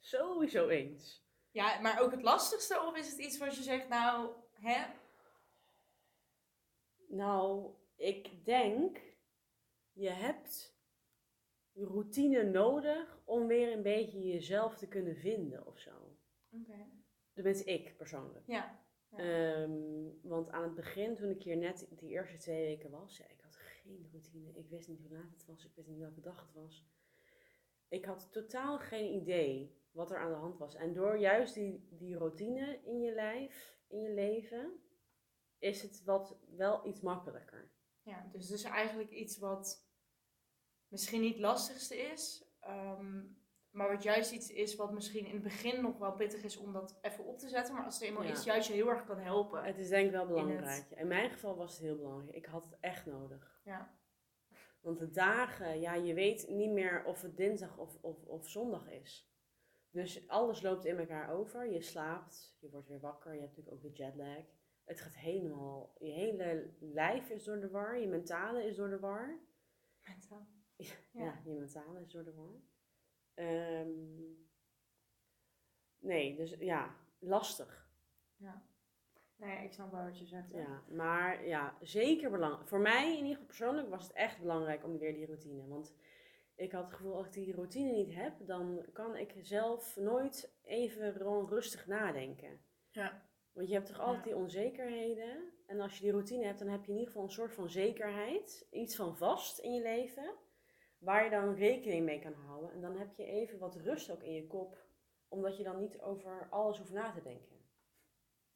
[0.00, 1.24] Sowieso eens.
[1.50, 2.80] Ja, maar ook het lastigste?
[2.80, 4.86] Of is het iets wat je zegt, nou, hè?
[7.08, 9.00] Nou, ik denk,
[9.92, 10.78] je hebt
[11.84, 16.16] routine nodig om weer een beetje jezelf te kunnen vinden of zo.
[16.50, 16.86] Oké.
[17.34, 18.46] Dat ben ik persoonlijk.
[18.46, 18.80] Ja.
[19.10, 19.18] Ja.
[19.18, 19.72] Ehm,
[20.22, 23.40] want aan het begin, toen ik hier net die eerste twee weken was, ja, ik
[23.40, 24.52] had geen routine.
[24.52, 26.88] Ik wist niet hoe laat het was, ik wist niet welke dag het was.
[27.88, 30.74] Ik had totaal geen idee wat er aan de hand was.
[30.74, 34.80] En door juist die, die routine in je lijf, in je leven,
[35.58, 37.70] is het wat, wel iets makkelijker.
[38.02, 39.89] ja, dus het is eigenlijk iets wat
[40.90, 42.44] misschien niet het lastigste is.
[42.60, 43.22] ehm,
[43.70, 46.72] maar wat juist iets is wat misschien in het begin nog wel pittig is om
[46.72, 47.74] dat even op te zetten.
[47.74, 48.30] Maar als het eenmaal Ja.
[48.30, 49.64] is, juist je heel erg kan helpen.
[49.64, 50.90] Het is denk ik wel In het- belangrijk.
[50.90, 52.36] In mijn geval was het heel belangrijk.
[52.36, 53.60] Ik had het echt nodig.
[53.64, 53.98] Ja.
[54.80, 58.90] Want de dagen, ja, je weet niet meer of het dinsdag of, of, of zondag
[58.90, 59.32] is.
[59.90, 61.70] Dus alles loopt in elkaar over.
[61.72, 64.44] Je slaapt, je wordt weer wakker, je hebt natuurlijk ook de jetlag.
[64.84, 68.98] Het gaat helemaal, je hele lijf is door de war, je mentale is door de
[68.98, 69.40] war.
[70.08, 70.48] Mentaal.
[70.88, 71.40] Ja, Ja.
[71.44, 72.60] je mentale is door de war.
[73.34, 73.88] Ehm,
[75.98, 77.88] nee, dus ja, lastig.
[79.36, 80.52] Nee, ik snap wel wat je zegt.
[80.52, 80.60] hè.
[80.60, 82.68] Ja, maar ja, zeker belangrijk.
[82.68, 85.66] Voor mij in ieder geval persoonlijk was het echt belangrijk om weer die routine.
[85.66, 85.94] Want
[86.54, 90.58] ik had het gevoel, als ik die routine niet heb, dan kan ik zelf nooit
[90.62, 91.12] even
[91.48, 92.60] rustig nadenken.
[92.90, 93.28] Ja.
[93.52, 94.30] Want je hebt toch altijd Ja.
[94.30, 95.52] die onzekerheden.
[95.66, 97.68] En als je die routine hebt, dan heb je in ieder geval een soort van
[97.70, 98.66] zekerheid.
[98.70, 100.34] Iets van vast in je leven.
[101.00, 102.72] Waar je dan rekening mee kan houden.
[102.72, 104.78] En dan heb je even wat rust ook in je kop.
[105.28, 107.56] Omdat je dan niet over alles hoeft na te denken.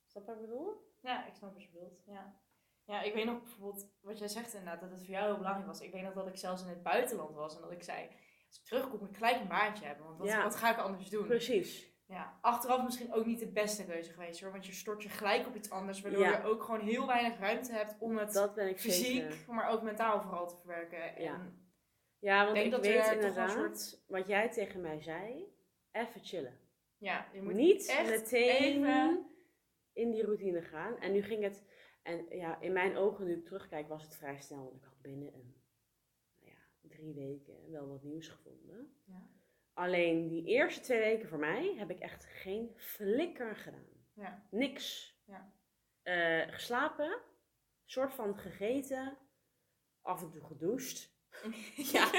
[0.07, 0.93] Snap wat ik bedoel?
[1.01, 2.03] Ja, ik snap wat je bedoelt.
[2.07, 2.41] Ja.
[2.85, 5.67] ja, ik weet nog bijvoorbeeld wat jij zegt inderdaad, dat het voor jou heel belangrijk
[5.67, 5.81] was.
[5.81, 8.09] Ik weet nog dat ik zelfs in het buitenland was en dat ik zei,
[8.49, 10.43] als ik terugkom moet ik gelijk een baantje hebben, want wat, Ja.
[10.43, 11.27] wat ga ik anders doen?
[11.27, 11.93] Precies.
[12.07, 14.53] Ja, achteraf misschien ook niet de beste keuze geweest hoor.
[14.53, 16.01] Want je stort je gelijk op iets anders.
[16.01, 16.37] Waardoor Ja.
[16.39, 19.55] je ook gewoon heel weinig ruimte hebt om het fysiek, zeker.
[19.55, 21.17] maar ook mentaal vooral te verwerken.
[21.17, 21.53] En Ja,
[22.43, 25.53] want denk ik dat weet er toch een inderdaad, soort- wat jij tegen mij zei,
[25.93, 26.59] even chillen.
[26.97, 29.27] ja, je moet niet echt meteen even-
[29.93, 30.99] in die routine gaan.
[31.01, 31.65] En nu ging het,
[32.03, 34.63] en ja, in mijn ogen, nu ik terugkijk, was het vrij snel.
[34.63, 35.55] Want ik had binnen een,
[36.41, 38.97] nou ja, drie weken wel wat nieuws gevonden.
[39.07, 39.27] Ja.
[39.73, 44.07] Alleen die eerste twee weken voor mij heb ik echt geen flikker gedaan.
[44.13, 44.47] Ja.
[44.51, 45.19] Niks.
[45.27, 45.53] Ja.
[46.03, 47.21] Eh, geslapen,
[47.85, 49.19] soort van gegeten,
[50.03, 51.14] af en toe gedoucht.
[51.93, 52.11] ja,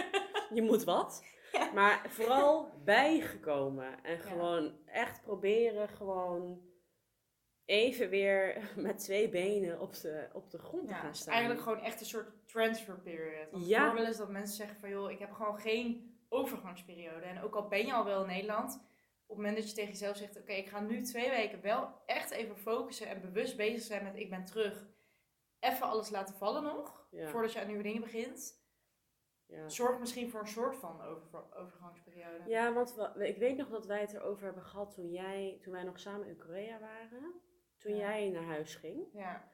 [0.54, 1.23] je moet wat.
[1.51, 1.71] Ja.
[1.73, 4.04] Maar vooral bijgekomen.
[4.04, 6.62] En gewoon echt proberen gewoon
[7.65, 11.34] even weer met twee benen op de, op de grond te Ja, gaan is staan.
[11.34, 13.51] eigenlijk gewoon echt een soort transfer period.
[13.51, 13.80] Want Ja.
[13.80, 17.25] ik hoor wel eens dat mensen zeggen van joh, ik heb gewoon geen overgangsperiode.
[17.25, 18.73] En ook al ben je al wel in Nederland,
[19.28, 22.01] op het moment dat je tegen jezelf zegt, oké, ik ga nu twee weken wel
[22.06, 24.88] echt even focussen en bewust bezig zijn met ik ben terug.
[25.60, 27.30] Even alles laten vallen nog, Ja.
[27.30, 28.63] voordat je aan nieuwe dingen begint.
[29.47, 29.69] Ja.
[29.69, 32.49] Zorg misschien voor een soort van over, overgangsperiode.
[32.49, 35.73] Ja, want we- ik weet nog dat wij het erover hebben gehad toen, jij, toen
[35.73, 37.34] wij nog samen in Korea waren.
[37.77, 37.97] Toen Ja.
[37.97, 39.08] jij naar huis ging.
[39.13, 39.51] Ja.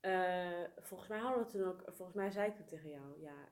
[0.00, 3.48] Eh, volgens mij hadden we toen ook, volgens mij zei ik toen tegen jou, ja,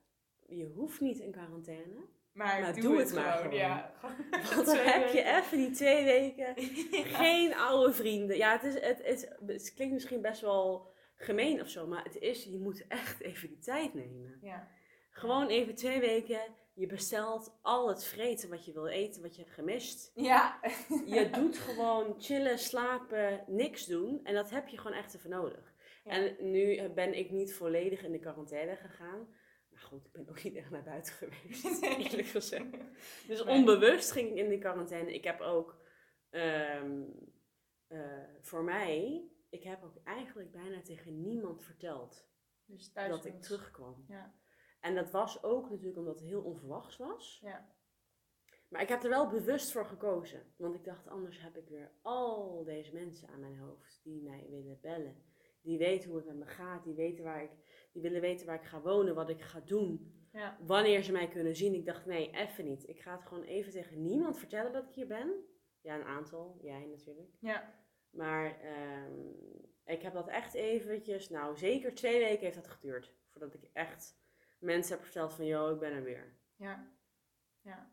[0.46, 2.06] je hoeft niet in quarantaine.
[2.32, 3.54] Maar, Maar doe, doe het, het maar gewoon.
[3.54, 3.92] Ja.
[4.54, 6.54] Want dan heb je even die twee weken
[7.22, 8.36] geen oude vrienden.
[8.36, 12.16] Ja, het, is, het, het, het klinkt misschien best wel gemeen of zo, maar het
[12.16, 14.38] is, je moet echt even die tijd nemen.
[14.42, 14.68] Ja.
[15.14, 16.40] Gewoon even twee weken,
[16.72, 20.10] je bestelt al het vreten wat je wil eten, wat je hebt gemist.
[20.14, 20.60] Ja.
[21.06, 24.20] Je doet gewoon chillen, slapen, niks doen.
[24.24, 25.74] En dat heb je gewoon echt even nodig.
[26.04, 26.10] Ja.
[26.10, 29.28] En nu ben ik niet volledig in de quarantaine gegaan.
[29.70, 32.76] Maar goed, ik ben ook niet echt naar buiten geweest, eerlijk gezegd.
[33.26, 35.14] Dus onbewust ging ik in de quarantaine.
[35.14, 35.76] Ik heb ook
[36.30, 37.02] ehm,
[37.86, 42.28] eh, voor mij, ik heb ook eigenlijk bijna tegen niemand verteld
[42.66, 44.04] Dus dat ik terugkwam.
[44.08, 44.34] Ja.
[44.84, 47.40] En dat was ook natuurlijk omdat het heel onverwachts was.
[47.42, 47.68] Ja.
[48.68, 50.42] Maar ik heb er wel bewust voor gekozen.
[50.56, 54.46] Want ik dacht, anders heb ik weer al deze mensen aan mijn hoofd die mij
[54.50, 55.22] willen bellen.
[55.62, 56.84] Die weten hoe het met me gaat.
[56.84, 57.50] Die, weten waar ik,
[57.92, 60.12] die willen weten waar ik ga wonen, wat ik ga doen.
[60.32, 60.58] Ja.
[60.60, 61.74] Wanneer ze mij kunnen zien.
[61.74, 62.88] Ik dacht, nee, even niet.
[62.88, 65.32] Ik ga het gewoon even tegen niemand vertellen dat ik hier ben.
[65.80, 66.58] Ja, een aantal.
[66.62, 67.36] Jij natuurlijk.
[67.40, 67.74] Ja.
[68.10, 69.12] Maar ehm,
[69.84, 73.14] ik heb dat echt eventjes, nou zeker twee weken heeft dat geduurd.
[73.28, 74.22] Voordat ik echt
[74.64, 76.36] mensen heb verteld van, yo, ik ben er weer.
[76.56, 76.92] Ja.
[77.60, 77.90] ja.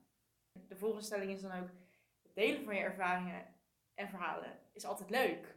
[0.68, 1.70] De volgende stelling is dan ook:
[2.22, 3.56] het delen van je ervaringen
[3.94, 5.56] en verhalen is altijd leuk.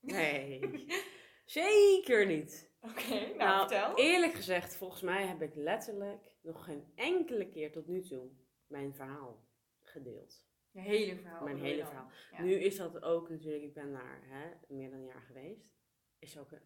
[0.00, 0.60] Nee,
[1.44, 2.70] zeker niet.
[2.80, 3.96] Oké, nou, Nou, vertel.
[3.96, 8.30] Eerlijk gezegd, volgens mij heb ik letterlijk nog geen enkele keer tot nu toe
[8.66, 9.48] mijn verhaal
[9.80, 10.46] gedeeld.
[10.70, 11.44] Je hele verhaal.
[11.44, 12.10] mijn hele verhaal.
[12.30, 12.42] Ja.
[12.42, 15.74] Nu is dat ook natuurlijk, ik ben daar hè, meer dan een jaar geweest.
[16.18, 16.60] Is ook een,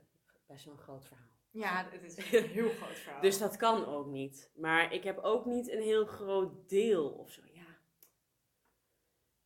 [0.47, 1.36] best wel een groot verhaal.
[1.57, 3.21] Ja, het is een heel groot verhaal.
[3.21, 4.51] Dus dat kan ook niet.
[4.55, 7.43] Maar ik heb ook niet een heel groot deel of zo.
[7.53, 7.63] Ja.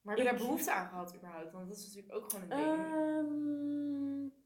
[0.01, 1.53] maar heb je daar behoefte aan gehad, überhaupt?
[1.53, 2.87] Want dat is natuurlijk ook gewoon een ding.
[2.87, 4.39] Ehm,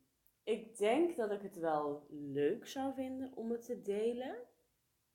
[0.43, 4.37] ik denk dat ik het wel leuk zou vinden om het te delen.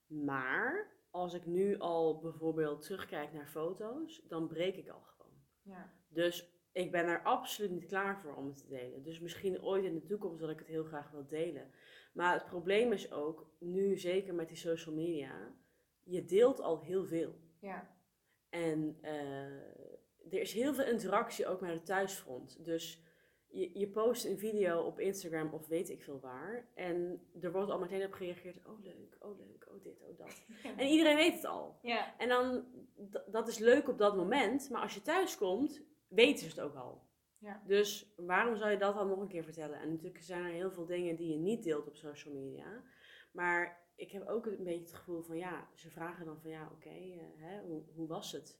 [0.05, 5.33] Maar als ik nu al bijvoorbeeld terugkijk naar foto's, dan breek ik al gewoon.
[5.61, 5.93] ja.
[6.07, 9.03] Dus ik ben er absoluut niet klaar voor om het te delen.
[9.03, 11.71] Dus misschien ooit in de toekomst dat ik het heel graag wil delen.
[12.13, 15.53] Maar het probleem is ook, nu zeker met die social media,
[16.03, 17.35] je deelt al heel veel.
[17.59, 17.97] Ja.
[18.49, 22.65] En eh, er is heel veel interactie ook met het thuisfront.
[22.65, 23.03] Dus
[23.47, 26.67] je, je post een video op Instagram of weet ik veel waar.
[26.75, 28.65] En er wordt al meteen op gereageerd.
[28.65, 30.41] Oh leuk, oh leuk, oh dit, oh dat.
[30.77, 31.79] En iedereen weet het al.
[31.81, 32.17] Ja.
[32.17, 32.65] En dan,
[33.27, 34.69] dat is leuk op dat moment.
[34.69, 37.07] Maar als je thuis komt, weten ze het ook al.
[37.37, 37.61] Ja.
[37.65, 39.79] Dus waarom zou je dat dan nog een keer vertellen?
[39.79, 42.83] En natuurlijk zijn er heel veel dingen die je niet deelt op social media.
[43.31, 46.69] Maar ik heb ook een beetje het gevoel van ja, ze vragen dan van ja,
[46.71, 48.59] oké, eh, hoe, hoe was het?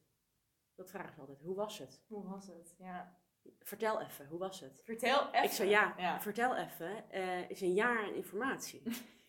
[0.75, 1.41] Dat vragen ze altijd.
[1.41, 2.03] Hoe was het?
[2.07, 2.75] Hoe was het?
[2.77, 3.17] Ja.
[3.59, 4.81] Vertel even, hoe was het?
[4.83, 5.43] Vertel even.
[5.43, 6.21] Ik zei ja, Ja.
[6.21, 7.09] vertel even.
[7.11, 8.81] eh, is een jaar aan informatie.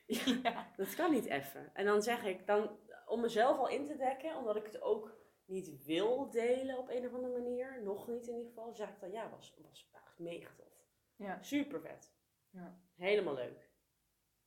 [0.43, 0.71] ja.
[0.77, 1.75] Dat kan niet even.
[1.75, 2.71] En dan zeg ik, dan,
[3.07, 5.19] om mezelf al in te dekken, omdat ik het ook
[5.51, 9.01] niet wil delen op een of andere manier, nog niet in ieder geval, zeg ik
[9.01, 10.89] dan ja, was, was echt mega tof.
[11.17, 11.43] Ja.
[11.43, 12.13] Super vet.
[12.51, 12.81] Ja.
[12.95, 13.71] Helemaal leuk.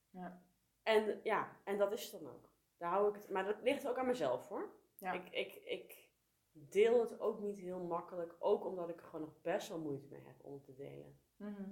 [0.10, 0.42] Ja.
[0.84, 2.50] En ja, en dat is het dan ook.
[2.78, 4.74] Daar hou ik het, maar dat ligt ook aan mezelf hoor.
[4.96, 5.12] Ja.
[5.12, 6.12] Ik, ik, ik
[6.52, 10.08] deel het ook niet heel makkelijk, ook omdat ik er gewoon nog best wel moeite
[10.08, 11.20] mee heb om te delen.
[11.36, 11.72] Mhm.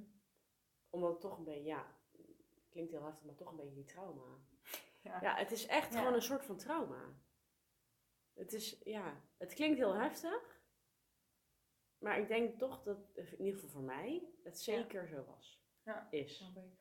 [0.90, 1.96] Omdat het toch een beetje, ja,
[2.70, 4.40] klinkt heel heftig, maar toch een beetje die trauma.
[5.02, 5.22] Ja.
[5.22, 7.16] Ja, het is echt gewoon een soort van trauma.
[8.34, 10.60] Het is, ja, het klinkt heel heftig.
[11.98, 15.64] Maar ik denk toch dat, in ieder geval voor mij, het zeker zo was.
[15.84, 16.08] Ja.
[16.12, 16.36] Is.
[16.38, 16.80] Snap ik.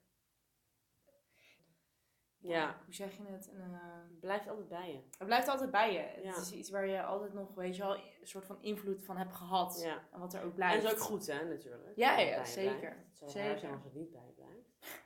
[2.38, 2.80] Ja.
[2.84, 3.48] Hoe zeg je het?
[3.48, 5.02] Een, eh, Het blijft altijd bij je.
[5.18, 5.98] het blijft altijd bij je.
[5.98, 6.36] Het Ja.
[6.36, 9.34] is iets waar je altijd nog, weet je wel, een soort van invloed van hebt
[9.34, 9.80] gehad.
[9.84, 10.08] Ja.
[10.12, 10.82] En wat er ook En blijft.
[10.82, 11.96] dat is ook goed, hè, natuurlijk.
[11.96, 12.90] Ja, ja, zeker.
[13.08, 13.58] Het zou Zeker.
[13.58, 14.98] zijn als het niet bij je blijft.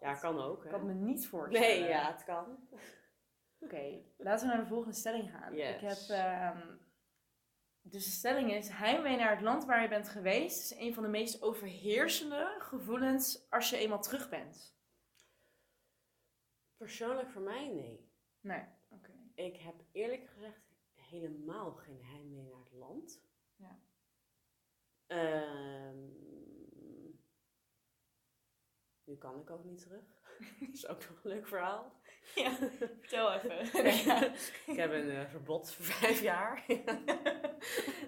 [0.00, 0.70] Ja, kan ook, Ik hè.
[0.70, 1.68] kan het me niet voorstellen.
[1.68, 2.68] Nee, ja, het kan.
[3.66, 5.54] Oké, laten we naar de volgende stelling gaan.
[5.54, 5.74] Yes.
[5.74, 6.76] Ik heb, ehm,
[7.82, 11.02] dus de stelling is, heimwee naar het land waar je bent geweest is een van
[11.02, 14.76] de meest overheersende gevoelens als je eenmaal terug bent.
[16.76, 18.10] Persoonlijk voor mij, nee.
[18.40, 19.12] Nee, oké.
[19.34, 23.20] Ik heb eerlijk gezegd helemaal geen heimwee naar het land.
[23.56, 23.78] Ja.
[25.06, 25.98] Ehm,
[29.04, 30.22] nu kan ik ook niet terug.
[30.60, 32.00] Dat is ook nog een leuk verhaal.
[32.34, 32.50] Ja,
[33.00, 33.60] vertel even.
[34.72, 36.64] ik heb een eh, verbod voor vijf jaar.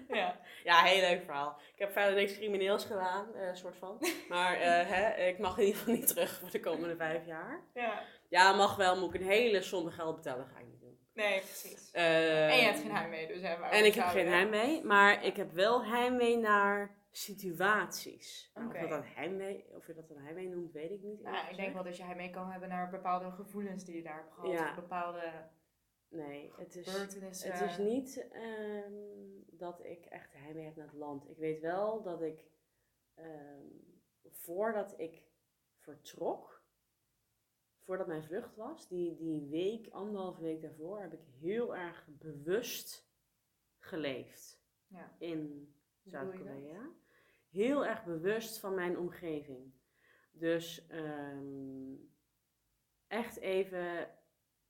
[0.09, 0.39] ja.
[0.63, 1.59] ja, heel leuk verhaal.
[1.73, 3.97] Ik heb verder niks crimineels gedaan, eh soort van.
[4.29, 7.61] Maar eh, hè, ik mag in ieder geval niet terug voor de komende vijf jaar.
[7.73, 8.03] ja.
[8.29, 10.99] Ja, mag wel, moet ik een hele som geld betalen, ga ik niet doen.
[11.13, 11.91] Nee, precies.
[11.91, 15.51] En je hebt geen heimwee, dus hè, En ik heb geen heimwee, maar ik heb
[15.51, 18.51] wel heimwee naar situaties.
[18.53, 18.67] Nou.
[18.67, 21.21] Of, je dat heimwee, of je dat een heimwee noemt, weet ik niet.
[21.21, 24.03] Nou, eerlijk ik denk wel dat je heimwee kan hebben naar bepaalde gevoelens die je
[24.03, 24.51] daar hebt gehad.
[24.51, 24.69] Ja.
[24.69, 25.49] Of bepaalde
[26.09, 26.85] Nee, het is,
[27.43, 28.93] het is niet ehm,
[29.47, 31.29] dat ik echt heimwee heb naar het land.
[31.29, 32.45] Ik weet wel dat ik,
[33.13, 33.67] ehm,
[34.29, 35.23] voordat ik
[35.75, 36.63] vertrok,
[37.79, 43.09] voordat mijn vlucht was, die, die week, anderhalve week daarvoor, heb ik heel erg bewust
[43.77, 45.15] geleefd Ja.
[45.19, 45.73] in
[46.09, 46.89] Zuid-Korea.
[47.49, 49.73] Heel erg bewust van mijn omgeving.
[50.31, 51.95] Dus ehm,
[53.07, 54.09] echt even,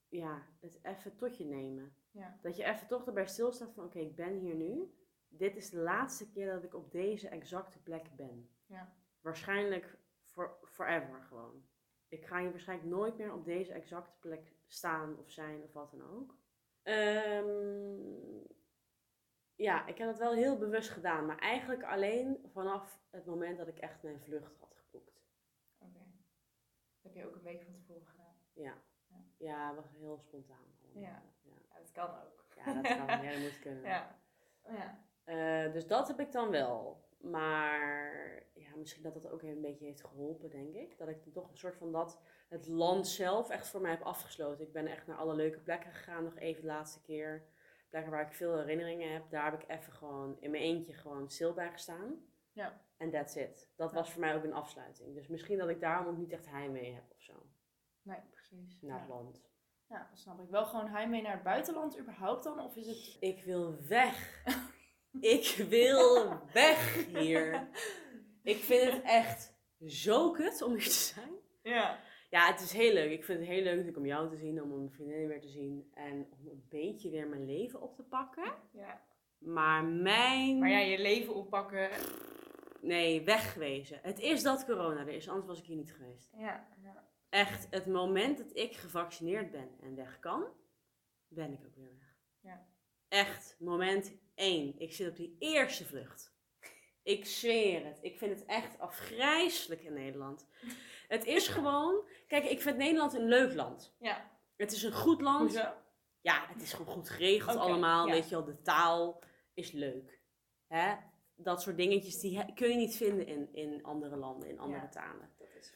[0.08, 1.93] ja, het even tot je nemen.
[2.12, 2.38] Ja.
[2.41, 4.93] Dat je even toch erbij stilstaat van, oké, ik ben hier nu.
[5.28, 8.49] Dit is de laatste keer dat ik op deze exacte plek ben.
[8.65, 8.93] Ja.
[9.21, 11.67] Waarschijnlijk for, forever gewoon.
[12.08, 15.91] Ik ga hier waarschijnlijk nooit meer op deze exacte plek staan of zijn of wat
[15.91, 16.38] dan ook.
[16.84, 17.45] Ehm,
[19.60, 23.67] ja, ik heb het wel heel bewust gedaan, maar eigenlijk alleen vanaf het moment dat
[23.67, 25.22] ik echt mijn vlucht had geboekt.
[25.78, 26.00] Oké.
[27.02, 28.36] Dat heb je ook een week van tevoren gedaan.
[28.54, 28.74] Ja,
[29.08, 29.17] Ja.
[29.38, 30.65] ja was heel spontaan.
[30.84, 31.02] allemaal.
[31.04, 31.24] Ja.
[31.41, 31.52] ja.
[31.69, 32.45] Ja, dat kan ook.
[32.56, 33.08] Ja, dat kan.
[33.24, 33.84] Ja, dat moet kunnen.
[33.84, 34.19] Ja.
[34.67, 35.04] ja.
[35.24, 37.08] Eh, dus dat heb ik dan wel.
[37.17, 40.98] Maar ja, misschien dat dat ook een beetje heeft geholpen, denk ik.
[40.98, 44.65] Dat ik toch een soort van dat het land zelf echt voor mij heb afgesloten.
[44.65, 47.43] Ik ben echt naar alle leuke plekken gegaan, nog even de laatste keer.
[47.89, 49.30] Plekken waar ik veel herinneringen heb.
[49.30, 52.25] Daar heb ik even gewoon in mijn eentje gewoon stil bij gestaan.
[52.52, 52.82] Ja.
[52.97, 53.69] En that's it.
[53.75, 53.95] Dat Ja.
[53.95, 55.13] was voor mij ook een afsluiting.
[55.15, 57.45] Dus misschien dat ik daarom ook niet echt heimwee heb of zo.
[58.02, 58.82] Nee, precies.
[58.82, 58.99] Naar ja.
[59.02, 59.41] het land.
[59.88, 60.49] ja, dat snap ik.
[60.49, 62.60] Wel gewoon heimwee naar het buitenland überhaupt dan?
[62.60, 63.17] Of is het...
[63.19, 64.43] Ik wil weg.
[65.36, 67.67] ik wil weg hier.
[68.43, 71.34] Ik vind het echt zo kut om hier te zijn.
[71.62, 71.99] Ja.
[72.29, 73.11] Ja, het is heel leuk.
[73.11, 75.47] Ik vind het heel leuk natuurlijk om jou te zien, om mijn vriendinnen weer te
[75.47, 75.91] zien.
[75.93, 78.53] En om een beetje weer mijn leven op te pakken.
[78.71, 79.07] ja.
[79.37, 80.59] Maar mijn...
[80.59, 81.89] Maar ja, je leven oppakken.
[82.81, 83.99] Nee, wegwezen.
[84.01, 86.31] Het is dat corona er is, anders was ik hier niet geweest.
[86.37, 86.67] Ja.
[86.83, 87.07] ja.
[87.29, 90.47] Echt, het moment dat ik gevaccineerd ben en weg kan,
[91.27, 92.15] ben ik ook weer weg.
[92.39, 92.67] Ja.
[93.07, 94.79] Echt, moment één.
[94.79, 96.37] Ik zit op die eerste vlucht.
[97.03, 97.99] Ik zweer het.
[98.01, 100.47] Ik vind het echt afgrijselijk in Nederland.
[101.10, 102.08] Het is gewoon...
[102.28, 103.95] Kijk, ik vind Nederland een leuk land.
[104.00, 104.32] Ja.
[104.56, 105.39] Het is een goed land.
[105.54, 105.74] Hoezo?
[106.22, 108.06] Ja, het is gewoon goed geregeld allemaal.
[108.08, 108.13] ja.
[108.13, 109.22] Weet je wel, de taal
[109.54, 110.22] is leuk.
[110.67, 110.95] Hè?
[111.36, 114.82] Dat soort dingetjes, die he- kun je niet vinden in, in andere landen, in andere
[114.82, 114.89] Ja.
[114.89, 115.30] talen.
[115.38, 115.76] Dat is zo.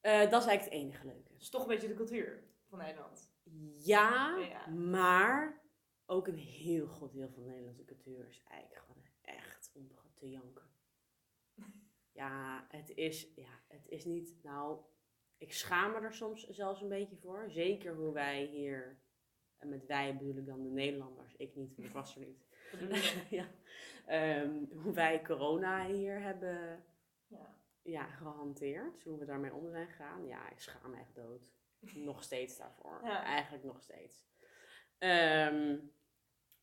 [0.00, 1.32] Eh, dat is eigenlijk het enige leuke.
[1.32, 3.30] Het is toch een beetje de cultuur van Nederland.
[3.78, 4.66] Ja, Ja.
[4.66, 5.60] maar
[6.06, 10.30] ook een heel groot deel van de Nederlandse cultuur is eigenlijk gewoon echt om te
[10.30, 10.68] janken.
[12.12, 14.80] Ja, het is, ja, het is niet, nou,
[15.38, 17.50] ik schaam me er soms zelfs een beetje voor.
[17.50, 19.00] Zeker hoe wij hier,
[19.56, 22.48] en met wij bedoel ik dan de Nederlanders, ik niet, ik was er niet.
[23.30, 23.48] Ja.
[24.06, 26.84] Ehm, hoe wij corona hier hebben
[27.26, 27.56] Ja.
[27.82, 29.02] ja, gehanteerd.
[29.02, 30.26] Hoe we daarmee om zijn gegaan.
[30.26, 31.50] Ja, ik schaam me echt dood.
[31.80, 33.00] Nog steeds daarvoor.
[33.04, 33.24] Ja.
[33.24, 34.24] Eigenlijk nog steeds.
[34.98, 35.78] Ehm,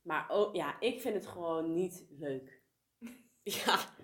[0.01, 2.61] maar ook, ja, ik vind het gewoon niet leuk.
[3.63, 3.95] ja,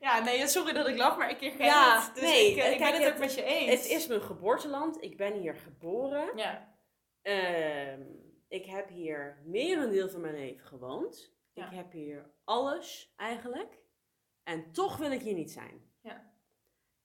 [0.00, 2.14] Ja, nee, sorry dat ik lach, maar ik herken Ja, het.
[2.14, 3.70] Dus nee, ik, eh, ik kijk, ben het ook met je eens.
[3.82, 5.02] het is mijn geboorteland.
[5.02, 6.36] Ik ben hier geboren.
[6.36, 6.74] Ja.
[7.22, 8.02] Ehm,
[8.48, 11.32] ik heb hier meer een deel van mijn leven gewoond.
[11.52, 11.66] Ja.
[11.70, 13.78] Ik heb hier alles eigenlijk.
[14.44, 15.90] En toch wil ik hier niet zijn.
[16.02, 16.32] Ja.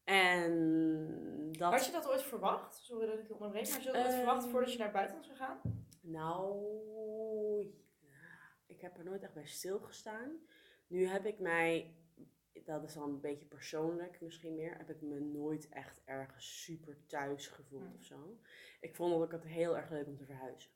[0.04, 1.72] En dat...
[1.72, 2.76] Had je dat ooit verwacht?
[2.76, 4.16] Sorry dat ik je onderbreek, maar had je dat ooit Ehm.
[4.18, 5.60] verwacht voordat je naar het buitenland zou gaan?
[6.02, 7.74] Nou,
[8.66, 10.40] ik heb er nooit echt bij stilgestaan.
[10.88, 11.96] Nu heb ik mij,
[12.66, 17.06] dat is dan een beetje persoonlijk misschien meer, heb ik me nooit echt ergens super
[17.06, 17.96] thuis gevoeld Hm.
[17.98, 18.40] of zo.
[18.80, 20.72] Ik vond dat ik het heel erg leuk om te verhuizen.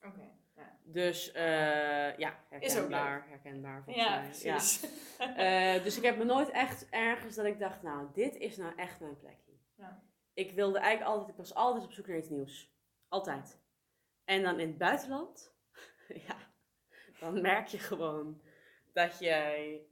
[0.00, 0.30] Oké.
[0.56, 0.78] Ja.
[0.84, 4.28] Dus eh, ja, Is ook herkenbaar, herkenbaar volgens Ja, mij.
[4.28, 4.86] precies.
[5.36, 8.72] Eh, dus ik heb me nooit echt ergens dat ik dacht, nou, dit is nou
[8.76, 9.52] echt mijn plekje.
[9.74, 10.02] Ja.
[10.34, 12.72] Ik wilde eigenlijk altijd, ik was altijd op zoek naar iets nieuws.
[13.08, 13.60] Altijd.
[14.24, 15.54] En dan in het buitenland,
[16.28, 16.36] ja,
[17.20, 18.42] dan merk je gewoon
[18.92, 19.86] dat jij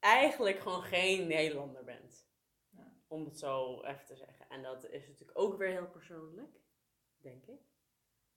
[0.00, 2.28] eigenlijk gewoon geen Nederlander bent.
[2.70, 2.92] Ja.
[3.06, 4.48] Om het zo even te zeggen.
[4.48, 6.60] En dat is natuurlijk ook weer heel persoonlijk,
[7.18, 7.60] denk ik.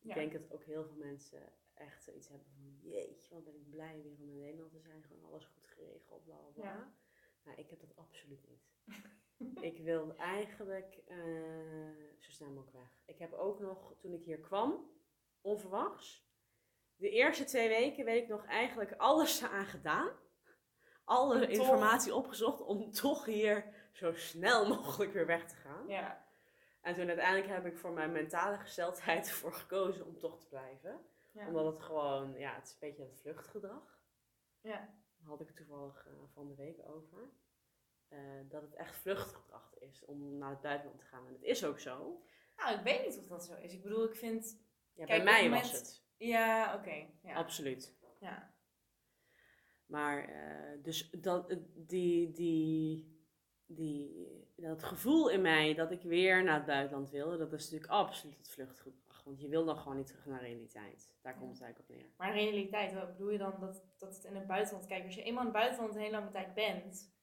[0.01, 0.13] Ik Ja.
[0.13, 4.01] denk dat ook heel veel mensen echt zoiets hebben van, jeetje, wat ben ik blij
[4.01, 5.03] weer om in Nederland te zijn.
[5.03, 6.63] Gewoon alles goed geregeld, bla bla bla.
[6.63, 6.93] Ja.
[7.43, 8.67] Nou, ik heb dat absoluut niet.
[9.71, 13.01] ik wilde eigenlijk eh, zo snel mogelijk weg.
[13.05, 14.91] Ik heb ook nog, toen ik hier kwam,
[15.41, 16.27] onverwachts,
[16.95, 20.11] de eerste twee weken weet ik nog eigenlijk alles aan gedaan.
[21.09, 25.87] Alle toch- informatie opgezocht om toch hier zo snel mogelijk weer weg te gaan.
[25.87, 26.27] Ja.
[26.81, 30.99] En toen uiteindelijk heb ik voor mijn mentale gesteldheid ervoor gekozen om toch te blijven.
[31.31, 31.47] Ja.
[31.47, 34.01] Omdat het gewoon, ja, het is een beetje het vluchtgedrag.
[34.61, 34.77] Ja.
[35.17, 37.29] Daar had ik het toevallig eh, van de week over.
[38.07, 38.19] Eh,
[38.49, 41.27] dat het echt vluchtgedrag is om naar het buitenland te gaan.
[41.27, 42.23] En het is ook zo.
[42.55, 43.73] Nou, ik weet niet of dat zo is.
[43.73, 44.61] Ik bedoel, ik vind...
[44.93, 46.03] Ja, Kijk, bij mij was het.
[46.17, 47.07] Ja, oké.
[47.21, 47.33] Ja.
[47.33, 47.97] Absoluut.
[48.19, 48.53] Ja.
[49.89, 53.07] Maar eh, dus dat, die, die,
[53.65, 57.91] die, dat gevoel in mij dat ik weer naar het buitenland wilde, dat is natuurlijk
[57.91, 59.23] absoluut het vluchtgedrag.
[59.23, 61.13] Want je wil dan gewoon niet terug naar realiteit.
[61.21, 62.13] Daar komt het eigenlijk op neer.
[62.17, 64.85] Maar realiteit, wat bedoel je dan dat, dat het in het buitenland...
[64.85, 67.17] Kijk, als je eenmaal in het buitenland een hele lange tijd bent...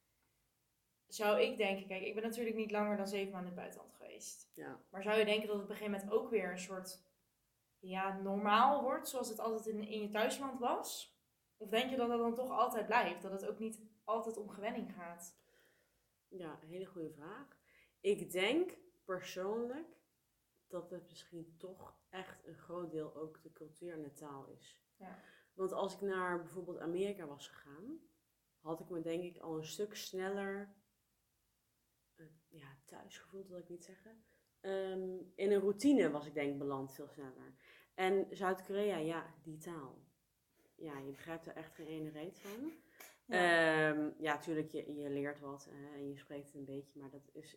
[1.06, 1.86] Zou ik denken...
[1.86, 4.50] Kijk, ik ben natuurlijk niet langer dan zeven maanden in het buitenland geweest.
[4.54, 4.80] Ja.
[4.90, 7.04] Maar zou je denken dat het op een gegeven moment ook weer een soort...
[7.78, 11.15] Ja, normaal wordt, zoals het altijd in, in je thuisland was?
[11.56, 13.22] Of denk je dat dat dan toch altijd blijft?
[13.22, 15.38] Dat het ook niet altijd om gewenning gaat?
[16.28, 17.58] Ja, een hele goede vraag.
[18.00, 19.96] Ik denk persoonlijk
[20.68, 24.80] dat het misschien toch echt een groot deel ook de cultuur en de taal is.
[24.96, 25.18] Ja.
[25.54, 27.98] Want als ik naar bijvoorbeeld Amerika was gegaan,
[28.60, 30.74] had ik me denk ik al een stuk sneller
[32.14, 34.24] eh, ja, thuis gevoeld, wil ik niet zeggen.
[34.60, 37.54] Ehm, in een routine was ik denk ik beland veel sneller.
[37.94, 40.05] En Zuid-Korea, ja, die taal.
[40.76, 42.72] Ja, je begrijpt er echt geen ene reet van.
[43.26, 43.36] Ja.
[43.36, 47.10] Ja, ja natuurlijk, je, je leert wat hè, en je spreekt het een beetje, maar
[47.10, 47.56] dat is...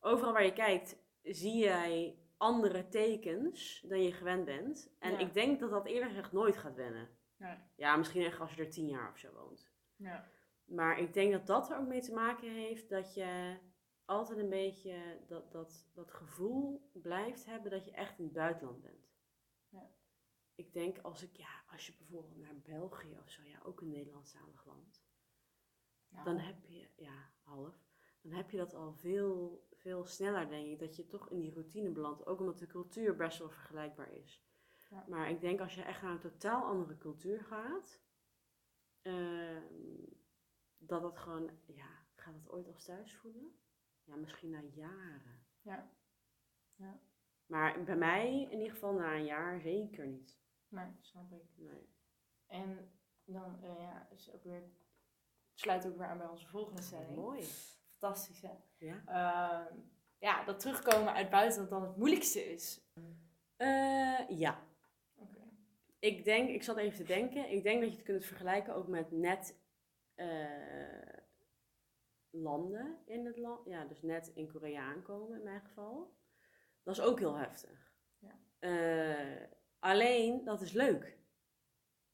[0.00, 4.94] Overal waar je kijkt, zie jij andere tekens dan je gewend bent.
[4.98, 5.18] En Ja.
[5.18, 7.08] ik denk dat dat eerlijk gezegd nooit gaat wennen.
[7.36, 7.56] Nee.
[7.76, 9.70] Ja, misschien echt als je er tien jaar of zo woont.
[9.96, 10.28] Ja.
[10.64, 13.56] Maar ik denk dat dat er ook mee te maken heeft dat je
[14.04, 18.82] altijd een beetje dat, dat, dat gevoel blijft hebben dat je echt in het buitenland
[18.82, 19.08] bent.
[20.56, 23.90] Ik denk als ik, ja, als je bijvoorbeeld naar België of zo, ja, ook een
[23.90, 25.04] Nederlandstalig land.
[26.08, 27.84] Nou, Dan heb je, ja, half.
[28.20, 30.78] Dan heb je dat al veel, veel sneller, denk ik.
[30.78, 32.26] Dat je toch in die routine belandt.
[32.26, 34.44] Ook omdat de cultuur best wel vergelijkbaar is.
[34.90, 35.04] Ja.
[35.08, 38.00] Maar ik denk als je echt naar een totaal andere cultuur gaat.
[39.02, 40.04] ehm,
[40.78, 43.60] dat het gewoon, ja, gaat het ooit als thuis voelen?
[44.04, 45.46] Ja, misschien na jaren.
[45.60, 45.90] Ja.
[46.74, 47.00] Ja.
[47.46, 50.38] Maar bij mij in ieder geval na een jaar zeker niet.
[50.68, 51.42] Nee, snap ik.
[51.54, 51.88] Nee.
[52.46, 52.90] En
[53.24, 57.16] dan, eh, ja, is ook weer, het sluit ook weer aan bij onze volgende stelling.
[57.16, 57.42] Mooi.
[57.98, 58.52] Fantastisch, hè?
[58.78, 59.02] Ja.
[59.06, 59.74] Ehm,
[60.18, 62.80] ja, dat terugkomen uit buitenland dan het moeilijkste is.
[63.56, 64.62] Eh, ja.
[65.14, 65.40] Oké.
[65.98, 67.50] Ik denk, ik zat even te denken.
[67.50, 69.58] Ik denk dat je het kunt vergelijken ook met net
[70.14, 71.18] eh,
[72.30, 73.66] landen in het land.
[73.66, 76.16] Ja, dus net in Korea aankomen in mijn geval.
[76.82, 77.94] Dat is ook heel heftig.
[78.18, 78.38] Ja.
[79.86, 81.18] Alleen, dat is leuk.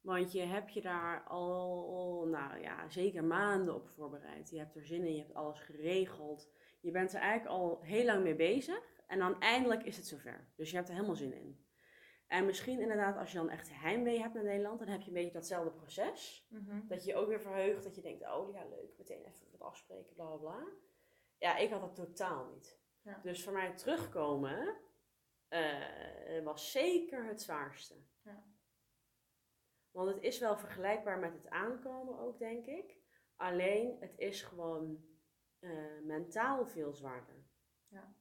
[0.01, 4.51] Want je hebt je daar al, nou ja, zeker maanden op voorbereid.
[4.51, 6.51] Je hebt er zin in, je hebt alles geregeld.
[6.81, 9.03] Je bent er eigenlijk al heel lang mee bezig.
[9.07, 10.53] En dan eindelijk is het zover.
[10.57, 11.67] Dus je hebt er helemaal zin in.
[12.27, 15.15] En misschien inderdaad, als je dan echt heimwee hebt naar Nederland, dan heb je een
[15.15, 16.46] beetje datzelfde proces.
[16.51, 16.87] Mhm.
[16.87, 19.61] Dat je je ook weer verheugt, dat je denkt, oh ja, leuk, meteen even wat
[19.61, 20.67] afspreken, bla bla bla.
[21.38, 22.81] Ja, ik had dat totaal niet.
[23.03, 23.21] Ja.
[23.23, 24.77] Dus voor mij terugkomen
[25.53, 27.94] eh, was zeker het zwaarste.
[28.23, 28.44] Ja.
[29.90, 33.00] Want het is wel vergelijkbaar met het aankomen ook, denk ik.
[33.37, 35.05] Alleen, het is gewoon
[35.59, 37.46] eh, mentaal veel zwaarder.
[37.88, 38.17] Ja.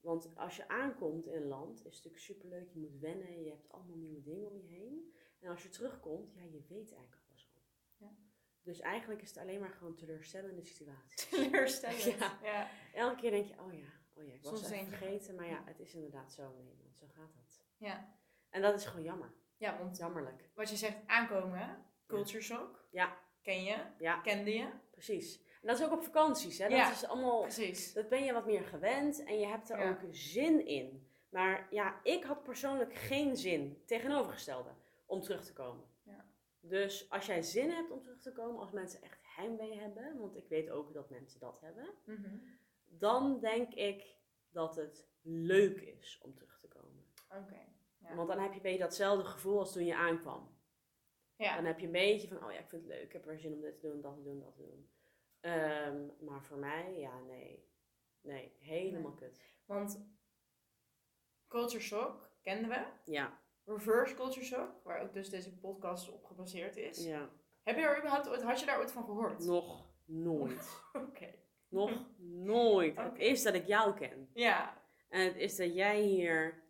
[0.00, 2.70] Want als je aankomt in een land, is het natuurlijk superleuk.
[2.70, 5.14] Je moet wennen, je hebt allemaal nieuwe dingen om je heen.
[5.38, 7.62] En als je terugkomt, ja, je weet eigenlijk alles al.
[7.96, 8.16] Ja.
[8.62, 11.28] Dus eigenlijk is het alleen maar gewoon een teleurstellende situatie.
[11.38, 12.04] Teleurstellend.
[12.20, 12.38] Ja.
[12.42, 12.70] ja.
[12.94, 15.34] Elke keer denk je, oh ja, oh ja, ik was Soms het vergeten.
[15.34, 17.64] Maar ja, het is inderdaad zo in Nederland, zo gaat dat.
[17.76, 18.14] Ja.
[18.50, 19.32] En dat is gewoon jammer.
[19.56, 20.48] Ja, want Jammerlijk.
[20.54, 22.84] wat je zegt, aankomen, culture shock.
[22.90, 23.16] Ja.
[23.42, 24.68] Ken je, Ja, kende je.
[24.90, 25.42] precies.
[25.42, 26.68] En dat is ook op vakanties, hè?
[26.68, 26.90] Dat Ja.
[26.90, 27.92] is allemaal Precies.
[27.92, 29.90] Dat ben je wat meer gewend en je hebt er Ja.
[29.90, 31.08] ook zin in.
[31.28, 34.70] Maar ja, ik had persoonlijk geen zin, tegenovergestelde,
[35.06, 35.84] om terug te komen.
[36.02, 36.24] Ja.
[36.60, 40.36] Dus als jij zin hebt om terug te komen, als mensen echt heimwee hebben, want
[40.36, 42.36] ik weet ook dat mensen dat hebben, Mhm.
[42.98, 44.16] Dan denk ik
[44.50, 47.04] dat het leuk is om terug te komen.
[47.28, 47.68] Oké.
[47.98, 48.14] Ja.
[48.14, 50.58] Want dan heb je een beetje datzelfde gevoel als toen je aankwam.
[51.36, 51.54] Ja.
[51.56, 53.38] Dan heb je een beetje van, oh ja, ik vind het leuk, ik heb er
[53.38, 54.90] zin om dit te doen, dat te doen, dat te doen.
[55.40, 57.68] Ehm, maar voor mij, ja, nee.
[58.20, 59.40] Nee, helemaal kut.
[59.64, 60.06] Want
[61.48, 62.86] culture shock kenden we.
[63.04, 67.04] Ja, Reverse culture shock, waar ook dus deze podcast op gebaseerd is.
[67.04, 67.30] ja.
[67.62, 69.44] Heb je er überhaupt ooit, had je daar ooit van gehoord?
[69.44, 70.82] Nog nooit.
[71.08, 71.34] Oké.
[71.70, 72.96] Nog nooit.
[72.96, 74.28] Het is dat ik jou ken.
[74.34, 74.82] Ja.
[75.08, 76.62] En het is dat jij hier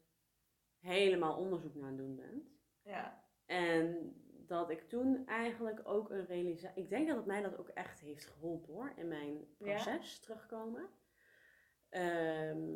[0.81, 2.49] helemaal onderzoek naar aan het doen bent.
[2.83, 3.25] Ja.
[3.47, 4.15] En
[4.47, 6.83] dat ik toen eigenlijk ook een realisatie...
[6.83, 8.93] Ik denk dat het mij dat ook echt heeft geholpen hoor.
[8.97, 10.89] In mijn proces terugkomen.
[11.89, 12.69] Ehm,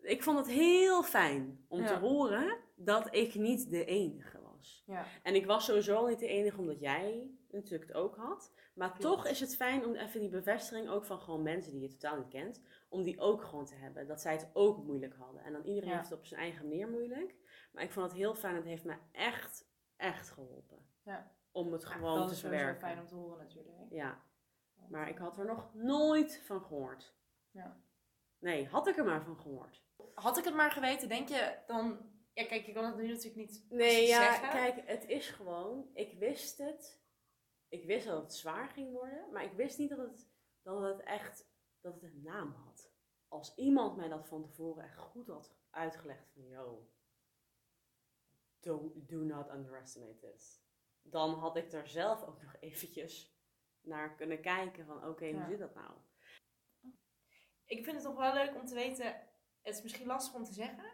[0.00, 4.82] ik vond het heel fijn om te horen dat ik niet de enige was.
[4.86, 5.04] Ja.
[5.22, 8.52] En ik was sowieso niet de enige omdat jij natuurlijk het ook had.
[8.74, 9.02] Maar Klopt.
[9.02, 12.16] toch is het fijn om even die bevestiging ook van gewoon mensen die je totaal
[12.16, 12.62] niet kent.
[12.88, 14.06] Om die ook gewoon te hebben.
[14.06, 15.42] Dat zij het ook moeilijk hadden.
[15.44, 15.96] En dan iedereen Ja.
[15.96, 17.34] heeft het op zijn eigen manier moeilijk.
[17.72, 18.54] Maar ik vond het heel fijn.
[18.54, 20.86] Het heeft me echt, echt geholpen.
[21.02, 21.32] Ja.
[21.52, 22.88] Om het Ja, gewoon dat te is sowieso verwerken.
[22.88, 23.76] fijn om te horen natuurlijk.
[23.90, 24.22] Ja,
[24.88, 27.14] maar ik had er nog nooit van gehoord.
[27.50, 27.80] Ja.
[28.38, 29.82] Nee, had ik er maar van gehoord.
[30.14, 31.98] Had ik het maar geweten, denk je dan...
[32.32, 34.48] Ja, kijk, je kan het nu natuurlijk niet Nee, ja, zeggen.
[34.50, 37.00] kijk, het is gewoon, ik wist het.
[37.68, 40.30] Ik wist dat het zwaar ging worden, maar ik wist niet dat het,
[40.62, 41.50] dat het echt,
[41.80, 42.92] dat het een naam had.
[43.28, 46.90] Als iemand mij dat van tevoren echt goed had uitgelegd van, yo,
[48.60, 50.62] don't, do not underestimate this.
[51.02, 53.36] Dan had ik er zelf ook nog eventjes
[53.80, 55.38] naar kunnen kijken van, oké, Ja.
[55.38, 55.92] hoe zit dat nou?
[57.64, 59.26] Ik vind het toch wel leuk om te weten...
[59.62, 60.87] Het is misschien lastig om te zeggen.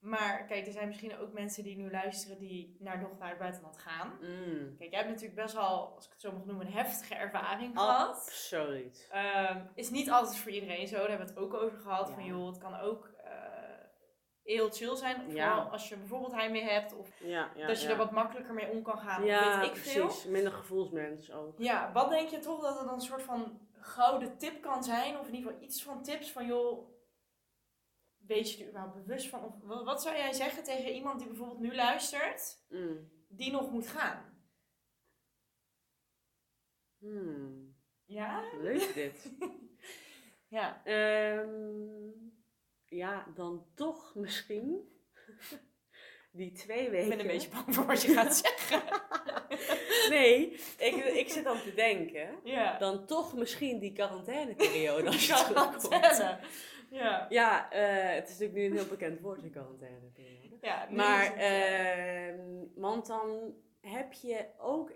[0.00, 2.38] Maar kijk, er zijn misschien ook mensen die nu luisteren...
[2.38, 4.18] die naar nog naar het buitenland gaan.
[4.20, 6.66] Mm, Kijk, jij hebt natuurlijk best wel, als ik het zo mag noemen...
[6.66, 8.08] een heftige ervaring gehad.
[8.08, 9.08] absoluut.
[9.10, 10.96] Ehm, is niet altijd voor iedereen zo.
[10.96, 12.08] Daar hebben we het ook over gehad.
[12.08, 12.14] Ja.
[12.14, 13.32] Van joh, het kan ook eh,
[14.42, 15.30] heel chill zijn.
[15.30, 15.52] Ja.
[15.54, 16.96] Vooral als je bijvoorbeeld heimwee hebt.
[16.96, 19.24] Of Ja, dat je er wat makkelijker mee om kan gaan.
[19.24, 20.04] ja, of weet ik veel.
[20.06, 20.24] precies.
[20.24, 21.58] Minder gevoelsmens ook.
[21.58, 25.18] Ja, wat denk je toch dat er dan een soort van gouden tip kan zijn?
[25.18, 26.96] Of in ieder geval iets van tips van joh...
[28.28, 29.44] Weet je er überhaupt bewust van?
[29.44, 29.54] Of
[29.84, 33.10] wat, zou jij zeggen tegen iemand die bijvoorbeeld nu luistert, Mm.
[33.28, 34.36] die nog moet gaan?
[36.98, 37.76] Hmm.
[38.04, 38.42] Ja?
[38.60, 39.30] Leuk dit.
[40.50, 40.84] Ja.
[40.84, 42.10] Ehm,
[42.84, 44.88] ja, dan toch misschien
[46.38, 47.08] die twee Ik weken.
[47.08, 48.82] ben een beetje bang voor wat je gaat zeggen.
[50.08, 52.40] Nee, ik, ik zit dan te denken.
[52.44, 52.78] Ja.
[52.78, 55.32] Dan toch misschien die quarantaineperiode als je.
[55.32, 56.38] Quarantaine.
[56.90, 57.26] Ja.
[57.28, 60.56] Ja, eh, het is natuurlijk nu een heel bekend woord, een quarantaineperiode.
[60.60, 64.92] ja Maar, het, eh, ehm, want dan heb je ook,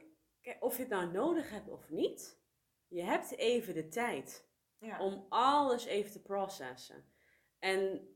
[0.61, 2.41] of je het nou nodig hebt of niet,
[2.89, 5.01] je hebt even de tijd ja.
[5.01, 7.05] om alles even te processen.
[7.59, 8.09] En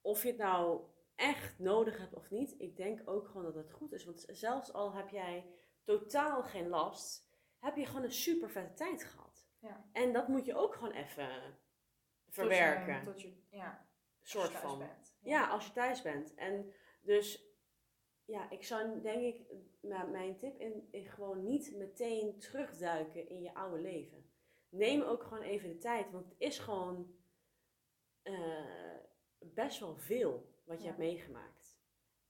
[0.00, 0.80] of je het nou
[1.20, 4.04] echt nodig hebt of niet, ik denk ook gewoon dat het goed is.
[4.04, 5.54] Want zelfs al heb jij
[5.84, 9.48] totaal geen last, heb je gewoon een super vette tijd gehad.
[9.58, 9.88] Ja.
[9.92, 13.04] En dat moet je ook gewoon even Tot je- verwerken.
[13.04, 13.88] Tot je, ja,
[14.20, 14.78] soort als je thuis van.
[14.78, 15.16] bent.
[15.20, 16.34] Ja, als je thuis bent.
[16.34, 17.44] En dus,
[18.24, 19.46] ja, ik zou denk ik,
[20.10, 24.30] mijn tip in, in gewoon niet meteen terugduiken in je oude leven.
[24.68, 27.14] Neem ook gewoon even de tijd, want het is gewoon
[28.22, 28.96] eh,
[29.38, 30.94] best wel veel wat je Ja.
[30.94, 31.78] hebt meegemaakt.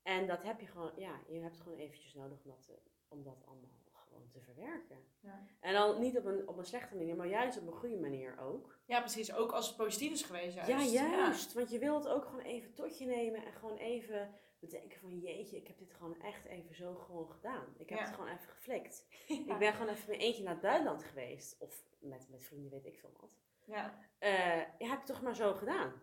[0.03, 3.23] En dat heb je gewoon, ja, je hebt gewoon eventjes nodig om dat, te- om
[3.23, 4.99] dat allemaal gewoon te verwerken.
[5.21, 5.47] Ja.
[5.61, 8.39] En dan niet op een, op een slechte manier, maar juist op een goede manier
[8.39, 8.79] ook.
[8.87, 9.33] ja, precies.
[9.35, 10.93] Ook als het positief is geweest juist.
[10.93, 11.53] Ja, juist.
[11.53, 15.19] Want je wilt het ook gewoon even tot je nemen en gewoon even bedenken van
[15.19, 17.75] jeetje, ik heb dit gewoon echt even zo gewoon gedaan.
[17.79, 18.05] Ik heb Ja.
[18.05, 19.07] het gewoon even geflikt.
[19.49, 21.57] Ik ben gewoon even mijn eentje naar het buitenland geweest.
[21.59, 23.39] Of met, met vrienden, weet ik veel wat.
[23.67, 23.99] Ja.
[24.19, 26.03] Eh ja, heb ik toch maar zo gedaan.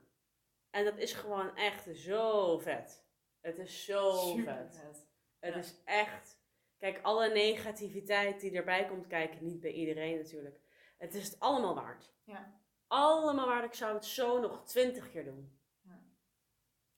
[0.70, 3.06] En dat is gewoon echt zo vet.
[3.42, 4.78] Het is zo Super vet.
[4.78, 5.08] vet.
[5.40, 5.60] Het Ja.
[5.60, 6.40] is echt.
[6.78, 10.60] Kijk, alle negativiteit die erbij komt kijken, niet bij iedereen natuurlijk.
[10.98, 12.14] Het is het allemaal waard.
[12.24, 12.60] Ja.
[12.88, 13.66] Allemaal waard.
[13.66, 15.60] Ik zou het zo nog twintig keer doen.
[15.82, 16.00] Ja.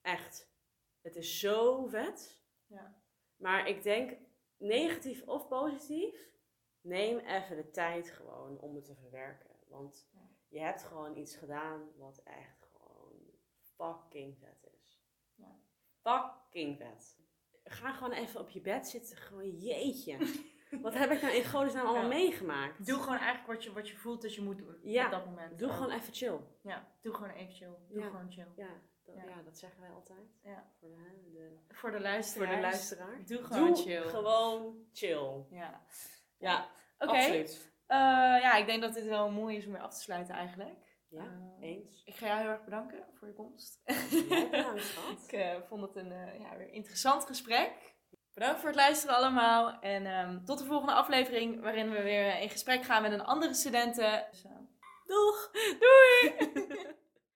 [0.00, 0.52] Echt.
[1.00, 2.42] Het is zo vet.
[2.66, 3.02] Ja.
[3.36, 4.18] Maar ik denk,
[4.56, 6.28] negatief of positief,
[6.80, 9.50] neem even de tijd gewoon om het te verwerken.
[9.66, 10.08] Want
[10.48, 12.59] je hebt gewoon iets gedaan wat echt
[13.84, 15.00] fucking vet is.
[15.34, 15.56] Ja.
[16.02, 17.18] Fucking vet.
[17.64, 19.16] Ga gewoon even op je bed zitten.
[19.16, 20.16] Gewoon jeetje.
[20.82, 22.08] Wat heb ik nou in godesnaam allemaal Ja.
[22.16, 22.86] meegemaakt?
[22.86, 25.24] Doe gewoon eigenlijk wat je, wat je voelt dat je moet doen Ja, op dat
[25.24, 25.58] moment.
[25.58, 26.38] Doe gewoon even chill.
[26.62, 27.74] Ja, doe gewoon even chill.
[27.88, 28.06] Doe Ja.
[28.06, 28.46] gewoon chill.
[28.56, 29.42] Ja dat, Ja.
[29.42, 30.38] dat zeggen wij altijd.
[30.42, 30.72] Ja.
[30.80, 32.54] Voor de, de, Voor de voor luisteraars.
[32.56, 33.24] de luisteraar.
[33.26, 34.02] Doe gewoon Doe chill.
[34.02, 35.44] gewoon chill.
[35.50, 35.84] Ja.
[36.38, 37.12] Ja, Oké.
[37.12, 37.72] absoluut.
[37.86, 37.96] Eh,
[38.42, 40.89] ja, ik denk dat dit wel mooi is om mee af te sluiten eigenlijk.
[41.10, 41.22] Ja,
[41.60, 42.02] Eh, eens.
[42.04, 43.82] Ik ga jou heel erg bedanken voor je komst.
[44.28, 45.24] Jij bedankt, schat.
[45.24, 47.72] Ik eh, vond het een eh, ja, weer interessant gesprek.
[48.34, 49.80] Bedankt voor het luisteren allemaal.
[49.80, 53.54] En ehm, tot de volgende aflevering waarin we weer in gesprek gaan met een andere
[53.54, 54.26] studenten.
[54.30, 54.50] Dus, eh,
[55.06, 55.50] doeg!
[55.78, 56.36] Doei!